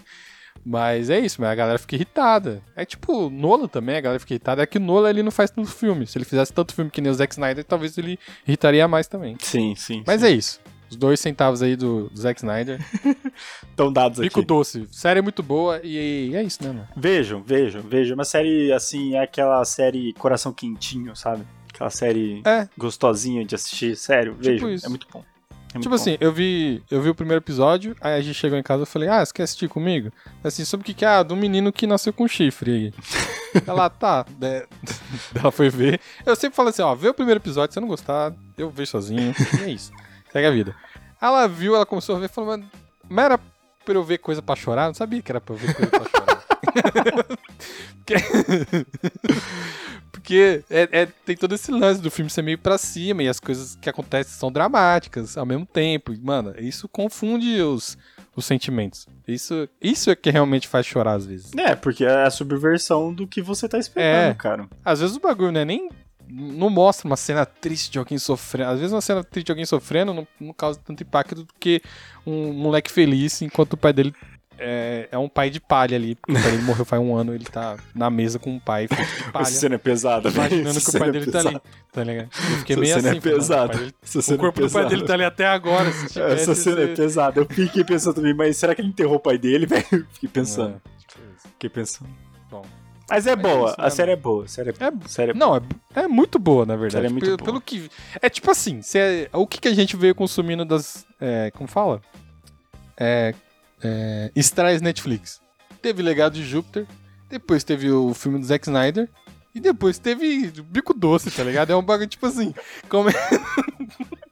[0.64, 2.62] Mas é isso, mas a galera fica irritada.
[2.76, 4.62] É tipo, Nolan também, a galera fica irritada.
[4.62, 6.06] É que o Nolan ele não faz tanto filme.
[6.06, 9.36] Se ele fizesse tanto filme que nem o Zack Snyder, talvez ele irritaria mais também.
[9.40, 10.02] Sim, sim.
[10.06, 10.60] Mas é isso.
[10.90, 12.80] Os dois centavos aí do, do Zack Snyder.
[13.70, 14.46] Estão dados Bico aqui.
[14.46, 14.86] doce.
[14.90, 16.88] Série muito boa e, é isso, né, mano?
[16.96, 18.14] Vejam, vejam, vejam.
[18.14, 21.44] Uma série, assim, é aquela série coração quentinho, sabe?
[21.72, 24.70] Aquela série É, gostosinha de assistir, sério, vejam.
[24.72, 24.86] isso.
[24.86, 25.22] É muito bom.
[25.74, 25.94] É tipo bom.
[25.96, 28.86] assim, eu vi, eu vi o primeiro episódio, aí a gente chegou em casa e
[28.86, 30.10] falei, ah, você quer assistir comigo?
[30.42, 31.08] Assim, sobre o que que é?
[31.08, 32.94] Ah, do menino que nasceu com chifre aí.
[33.66, 34.24] Ela, tá.
[34.40, 34.64] né?
[35.38, 36.00] Ela foi ver.
[36.24, 38.90] Eu sempre falo assim, ó, vê o primeiro episódio, se você não gostar, eu vejo
[38.92, 39.34] sozinho.
[39.60, 39.92] E é isso.
[40.32, 40.74] Segue a vida.
[41.20, 42.66] Ela viu, ela começou a ver e falou, mas,
[43.08, 43.38] mas era
[43.84, 44.82] pra eu ver coisa pra chorar?
[44.84, 46.38] Eu não sabia que era pra eu ver coisa pra chorar.
[48.04, 48.14] Porque,
[50.12, 53.38] Porque é, é- tem todo esse lance do filme ser meio pra cima e as
[53.40, 56.12] coisas que acontecem são dramáticas ao mesmo tempo.
[56.12, 57.96] E, Mano, isso confunde os,
[58.34, 59.06] os sentimentos.
[59.26, 61.50] Isso, isso é que realmente faz chorar às vezes.
[61.56, 64.34] É, porque é a subversão do que você tá esperando, É.
[64.34, 64.68] cara.
[64.84, 65.88] Às vezes o bagulho não é nem.
[66.30, 68.70] Não mostra uma cena triste de alguém sofrendo.
[68.70, 71.80] Às vezes uma cena triste de alguém sofrendo não, não causa tanto impacto do que
[72.26, 74.12] um moleque feliz enquanto o pai dele
[74.60, 76.16] é, é um pai de palha ali.
[76.16, 78.88] Porque o pai dele morreu faz um ano, ele tá na mesa com um pai
[78.88, 79.42] feito de palha.
[79.44, 80.46] Essa cena é pesada, velho.
[80.60, 81.46] Imaginando que o pai é dele tá ali.
[81.48, 81.62] pesada.
[81.92, 82.24] Tá ligado?
[82.50, 83.18] Eu fiquei Essa meio cena assim.
[83.18, 83.74] é falando, pesada.
[83.74, 83.94] o dele-
[84.34, 84.88] O corpo é do pai pesada.
[84.88, 85.92] dele tá ali até agora.
[85.92, 87.40] Se tivesse, Essa cena é pesada.
[87.40, 89.84] Eu fiquei pensando também, mas será que ele enterrou o pai dele, velho?
[90.12, 90.74] Fiquei pensando.
[90.74, 91.22] É, tipo.
[91.52, 92.10] Fiquei pensando.
[92.50, 92.64] Bom.
[93.08, 94.44] Mas é é boa, isso, a né, série é boa.
[94.44, 95.60] A série é, É, a série é Não, é,
[95.94, 96.92] é muito boa, na verdade.
[96.92, 97.44] Série é muito pelo, boa.
[97.46, 97.90] pelo que.
[98.20, 101.06] É tipo assim, se é- o que, que a gente veio consumindo das.
[101.20, 102.00] é, como fala?
[102.96, 103.34] É.
[103.82, 105.40] é estrais Netflix.
[105.80, 106.86] Teve Legado de Júpiter,
[107.30, 109.08] depois teve o filme do Zack Snyder.
[109.54, 111.70] E depois teve Bico Doce, tá ligado?
[111.72, 112.54] É um bagulho tipo assim.
[112.88, 113.08] Como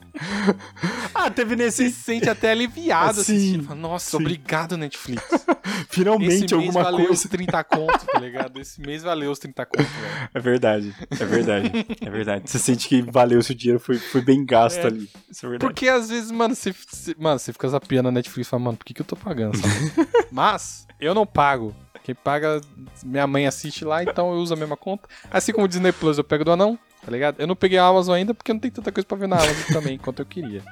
[1.15, 1.97] Ah, teve você se nesse.
[2.01, 3.75] sente até aliviado Sim, assistindo.
[3.75, 4.17] Nossa, sim.
[4.17, 5.23] obrigado, Netflix.
[5.91, 7.13] Finalmente Esse mês alguma valeu coisa.
[7.13, 8.61] os 30 conto, tá ligado?
[8.61, 10.29] Esse mês valeu os 30 conto, velho.
[10.35, 12.51] É verdade, é verdade, é verdade.
[12.51, 14.87] Você sente que valeu se o dinheiro foi, foi bem gasto É.
[14.87, 15.09] ali.
[15.31, 15.59] Isso é verdade.
[15.73, 18.77] Porque às vezes, mano, você, você- mano, você fica zapeando a Netflix e fala, mano,
[18.77, 19.59] por que, que eu tô pagando?
[20.31, 21.75] Mas eu não pago.
[22.05, 22.61] Quem paga,
[23.05, 25.09] minha mãe assiste lá, então eu uso a mesma conta.
[25.29, 27.37] Assim como o Disney Plus, eu pego do anão, tá ligado?
[27.41, 29.73] Eu não peguei a Amazon ainda porque não tem tanta coisa pra ver na Amazon
[29.73, 30.63] também, quanto eu queria.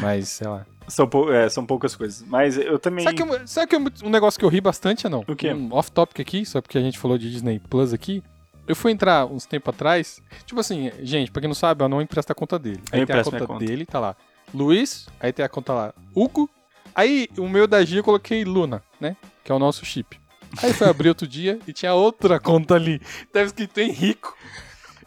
[0.00, 0.64] Mas, sei lá.
[0.88, 2.22] São, pou- é, são poucas coisas.
[2.26, 3.04] Mas eu também.
[3.04, 5.24] Sabe que, eu- sabe que eu- um negócio que eu ri bastante, não?
[5.28, 5.52] O quê?
[5.52, 8.22] Um off-topic aqui, só porque a gente falou de Disney Plus aqui.
[8.66, 10.22] Eu fui entrar uns tempo atrás.
[10.46, 12.80] Tipo assim, gente, pra quem não sabe, eu não empresta a conta dele.
[12.92, 13.64] Eu Aí tem a conta, conta.
[13.64, 14.16] dele, tá lá.
[14.54, 15.94] Luiz, aí tem a conta lá.
[16.14, 16.48] Hugo.
[16.94, 19.16] Aí o meu da Gia eu coloquei Luna, né?
[19.44, 20.18] Que é o nosso chip.
[20.62, 23.00] Aí foi abrir outro dia e tinha outra conta ali.
[23.32, 24.36] Tava escrito Henrico.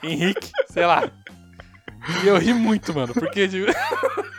[0.04, 1.10] Henrique, sei lá.
[2.24, 3.48] E eu ri muito, mano, porque.
[3.48, 3.72] tipo,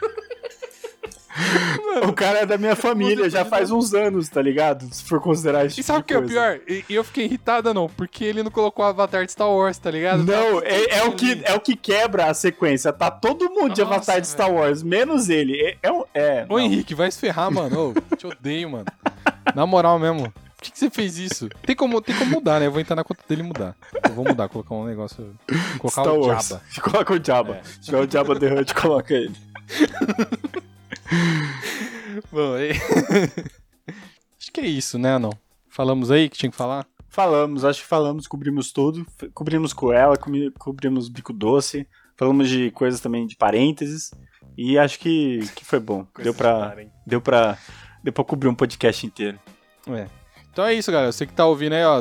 [2.08, 4.92] O cara é da minha família, já de faz uns anos, tá ligado?
[4.92, 5.80] Se for considerar isso.
[5.80, 6.60] E sabe o que é o pior?
[6.68, 9.90] E, eu fiquei irritada, não, porque ele não colocou o avatar de Star Wars, tá
[9.90, 10.24] ligado?
[10.24, 12.92] Não, é, é o que, é o que quebra a sequência.
[12.92, 15.60] Tá todo mundo de Nossa, Avatar de Star Wars, menos ele.
[15.60, 16.60] É, é, é, Ô não.
[16.60, 17.90] Henrique, vai se ferrar, mano.
[17.90, 18.86] Ô, te odeio, mano.
[19.54, 20.32] Na moral mesmo.
[20.64, 21.50] Por que, que você fez isso?
[21.60, 22.66] Tem como, tem como mudar, né?
[22.66, 23.76] Eu vou entrar na conta dele e mudar.
[24.02, 25.36] Eu vou mudar, colocar um negócio.
[25.78, 26.48] Colocar Star o Wars.
[26.48, 26.62] Jabba.
[26.80, 27.56] Coloca o Jabba.
[27.56, 27.62] É.
[27.64, 29.36] Se tiver o Jabba The Hutt, coloca ele.
[32.32, 32.70] Bom, aí...
[34.40, 35.32] Acho que é isso, né, não?
[35.68, 36.86] Falamos aí que tinha que falar?
[37.10, 39.06] Falamos, acho que falamos, cobrimos tudo.
[39.34, 41.86] Cobrimos com ela, comi- cobrimos bico doce.
[42.16, 44.10] Falamos de coisas também de parênteses.
[44.56, 46.06] E acho que, que foi bom.
[46.22, 46.74] Deu pra,
[47.06, 47.58] deu, pra,
[48.02, 49.38] deu pra cobrir um podcast inteiro.
[49.88, 50.06] É.
[50.54, 51.10] Então é isso, galera.
[51.10, 52.00] Você que tá ouvindo aí, ó.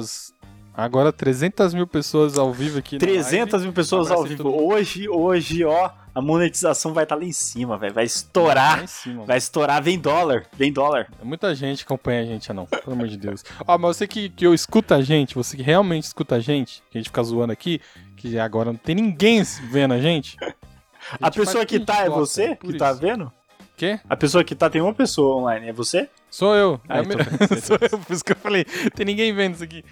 [0.76, 2.97] Agora 300 mil pessoas ao vivo aqui.
[2.97, 3.66] na 300 live.
[3.66, 4.43] mil pessoas ao vivo.
[4.43, 4.64] todo.
[4.64, 7.95] Hoje, hoje, ó, a monetização vai estar lá em cima, velho.
[7.95, 8.84] Vai estourar.
[8.84, 11.08] em cima, Vai estourar, vem dólar, vem dólar.
[11.24, 12.68] Muita gente acompanha a gente, não.
[12.68, 13.43] Pelo amor de Deus.
[13.68, 16.84] Ó, mas você que, que eu escuta a gente, você que realmente escuta a gente,
[16.91, 17.82] que a gente fica zoando aqui,
[18.16, 19.41] que agora não tem ninguém
[19.72, 20.38] vendo a gente.
[21.20, 22.56] A, gente pessoa que a tá é você?
[22.56, 23.01] Que tá isso.
[23.01, 23.30] vendo?
[23.84, 23.99] Quê?
[24.09, 26.09] A pessoa que tá tem uma pessoa online, é você?
[26.29, 26.79] Sou eu.
[26.88, 27.59] Ah, É então me-.
[27.61, 28.63] Sou eu, por isso que eu falei.
[28.95, 29.84] Tem ninguém vendo isso aqui.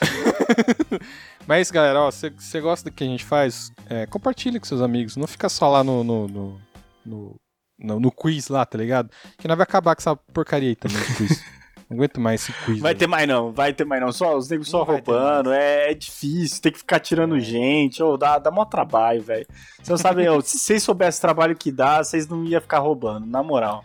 [1.46, 2.10] Mas é isso, galera.
[2.10, 5.16] Se você gosta do que a gente faz, é, compartilha com seus amigos.
[5.16, 6.60] Não fica só lá no, no, no,
[7.06, 9.10] no, no- quiz lá, tá ligado?
[9.38, 11.42] Que nós vai acabar com essa porcaria aí também quiz.
[11.92, 12.80] Não aguento mais esse quiz.
[12.80, 14.12] Vai ter mais não, vai ter mais não.
[14.12, 17.40] Só os negros só roubando, é, é difícil, tem que ficar tirando É.
[17.40, 19.46] gente, ô, dá, dá mó trabalho, velho.
[19.76, 22.78] Vocês não sabem, ô, se vocês soubessem o trabalho que dá, vocês não iam ficar
[22.78, 23.84] roubando, na moral.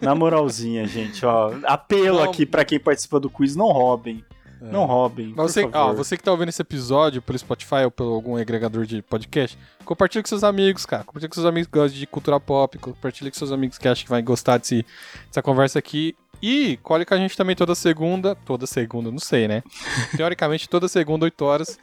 [0.00, 1.52] na moralzinha, gente, ó.
[1.64, 2.24] Apelo Não.
[2.24, 4.24] aqui pra quem participa do quiz, não roubem.
[4.60, 4.72] É.
[4.72, 5.32] Não roubem.
[5.36, 8.36] Mas você, por ó, você que tá ouvindo esse episódio pelo Spotify ou pelo algum
[8.36, 11.04] agregador de podcast, compartilha com seus amigos, cara.
[11.04, 14.02] Compartilha com seus amigos que gostam de cultura pop, compartilha com seus amigos que acham
[14.04, 14.84] que vai gostar desse,
[15.28, 16.16] dessa conversa aqui.
[16.40, 19.62] E colhe com a gente também toda segunda, toda segunda, não sei, né?
[20.16, 21.78] Teoricamente, toda segunda, 8 horas,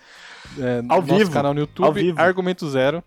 [0.58, 2.14] é, no Ao nosso vivo, canal no YouTube.
[2.18, 3.04] Argumento Zero.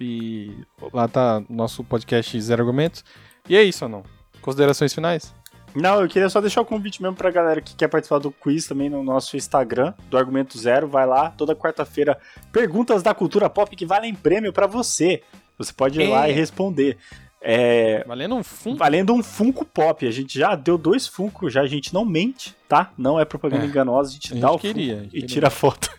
[0.00, 0.50] E
[0.92, 3.04] lá tá nosso podcast Zero Argumentos.
[3.48, 4.02] E é isso, não?
[4.40, 5.34] Considerações finais?
[5.74, 8.66] Não, eu queria só deixar o convite mesmo pra galera que quer participar do quiz
[8.66, 10.86] também no nosso Instagram, do Argumento Zero.
[10.86, 12.18] Vai lá, toda quarta-feira,
[12.52, 15.22] perguntas da cultura pop que valem prêmio pra você.
[15.58, 16.30] Você pode ir lá É.
[16.30, 16.96] e responder.
[17.44, 18.78] É, Valendo um fundo.
[18.78, 20.06] valendo um Funko Pop.
[20.06, 22.92] A gente já deu dois Funko, já a gente não mente, tá?
[22.96, 23.66] Não é propaganda É.
[23.66, 25.26] enganosa, a gente A dá gente o queria, Funko e queria.
[25.26, 25.90] tira a foto.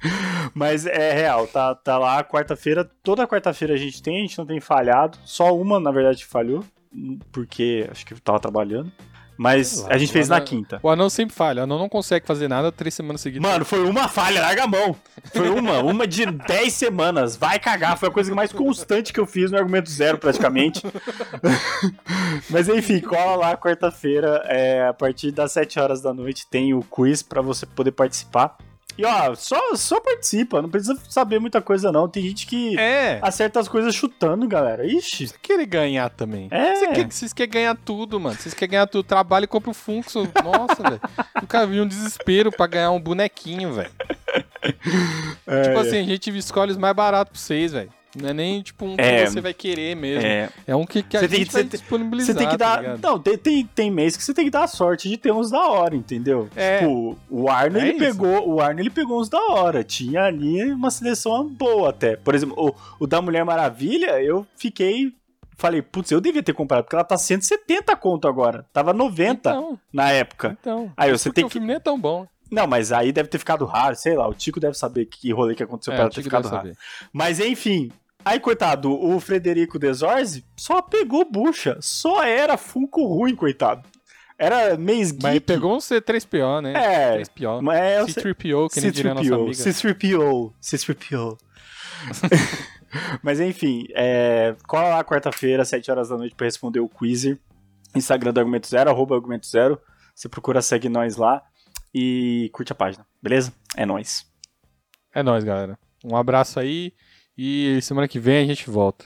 [0.54, 4.46] Mas é real, tá, tá lá quarta-feira, toda quarta-feira a gente tem, a gente não
[4.46, 5.18] tem falhado.
[5.24, 6.64] Só uma, na verdade, falhou,
[7.32, 8.90] porque acho que eu tava trabalhando.
[9.38, 10.80] Mas lá, a gente fez o na Anão- quinta.
[10.82, 11.60] O anão sempre falha.
[11.60, 13.48] O anão não consegue fazer nada três semanas seguidas.
[13.48, 14.96] Mano, foi uma falha, larga a mão.
[15.32, 17.36] Foi uma, uma de 10 semanas.
[17.36, 20.82] Vai cagar, foi a coisa mais constante que eu fiz no argumento zero, praticamente.
[22.50, 26.82] Mas enfim, cola lá quarta-feira, é, a partir das 7 horas da noite tem o
[26.82, 28.56] quiz pra você poder participar.
[28.98, 32.08] E ó, só, só participa, não precisa saber muita coisa não.
[32.08, 33.20] Tem gente que É.
[33.22, 34.84] acerta as coisas chutando, galera.
[34.84, 35.28] Ixi.
[35.28, 36.48] Você querer ganhar também.
[36.50, 36.74] É.
[36.74, 38.36] Você quer- Vocês querem ganhar tudo, mano.
[38.36, 39.04] Vocês querem ganhar tudo.
[39.06, 40.10] Trabalha e compra o Funko.
[40.44, 41.00] Nossa, velho.
[41.40, 43.90] Nunca vi um desespero pra ganhar um bonequinho, velho.
[45.64, 47.90] tipo assim, a gente escolhe os mais baratos pra vocês, velho.
[48.16, 49.26] Não é nem tipo um que É.
[49.26, 50.26] você vai querer mesmo.
[50.26, 52.32] É, É, um que, que a Você tem gente que- vai você tem- disponibilizar.
[52.34, 52.80] Você tem que tá dar.
[52.82, 53.00] ligado?
[53.02, 55.50] não, tem, tem, tem mês que você tem que dar a sorte de ter uns
[55.50, 56.48] da hora, entendeu?
[56.56, 56.78] É.
[56.78, 57.98] Tipo, o Arno, É ele isso.
[58.18, 58.48] pegou.
[58.48, 59.84] O Arno ele pegou uns da hora.
[59.84, 62.16] Tinha ali uma seleção boa até.
[62.16, 65.12] Por exemplo, o, o da Mulher Maravilha, eu fiquei.
[65.60, 68.64] Falei, putz, eu devia ter comprado, porque ela tá 170 conto agora.
[68.72, 70.56] Tava 90 Então, na época.
[70.60, 70.90] então.
[70.96, 71.54] Aí você tem o que.
[71.54, 72.26] filme nem é tão bom.
[72.50, 74.26] Não, mas aí deve ter ficado raro, sei lá.
[74.28, 76.56] O Tico deve saber que rolê que aconteceu É, pra ela ter ficado raro.
[76.68, 76.76] saber.
[77.12, 77.90] Mas enfim.
[78.24, 81.78] Aí, coitado, o Frederico Desorzi só pegou bucha.
[81.80, 83.88] Só era Funko ruim, coitado.
[84.38, 85.22] Era mês geek.
[85.22, 86.72] Mas ele pegou um C3PO, né?
[86.74, 87.60] É, C3PO.
[87.62, 89.52] mas é o C3PO, que nem diria nossa C3PO, amiga.
[89.52, 91.38] C3PO, C3PO.
[93.22, 97.24] Mas enfim, é, cola lá quarta-feira, 7 horas da noite, pra responder o quiz.
[97.94, 99.78] Instagram do Argumento Zero, arroba Argumento Zero.
[100.14, 101.42] Você procura, segue nós lá
[101.94, 103.52] e curte a página, beleza?
[103.76, 104.26] É nóis.
[105.14, 105.78] É nóis, galera.
[106.04, 106.92] Um abraço aí
[107.36, 109.04] e semana que vem a gente volta.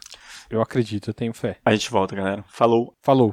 [0.50, 1.58] Eu acredito, eu tenho fé.
[1.64, 2.44] A gente volta, galera.
[2.48, 2.96] Falou.
[3.02, 3.30] Falou.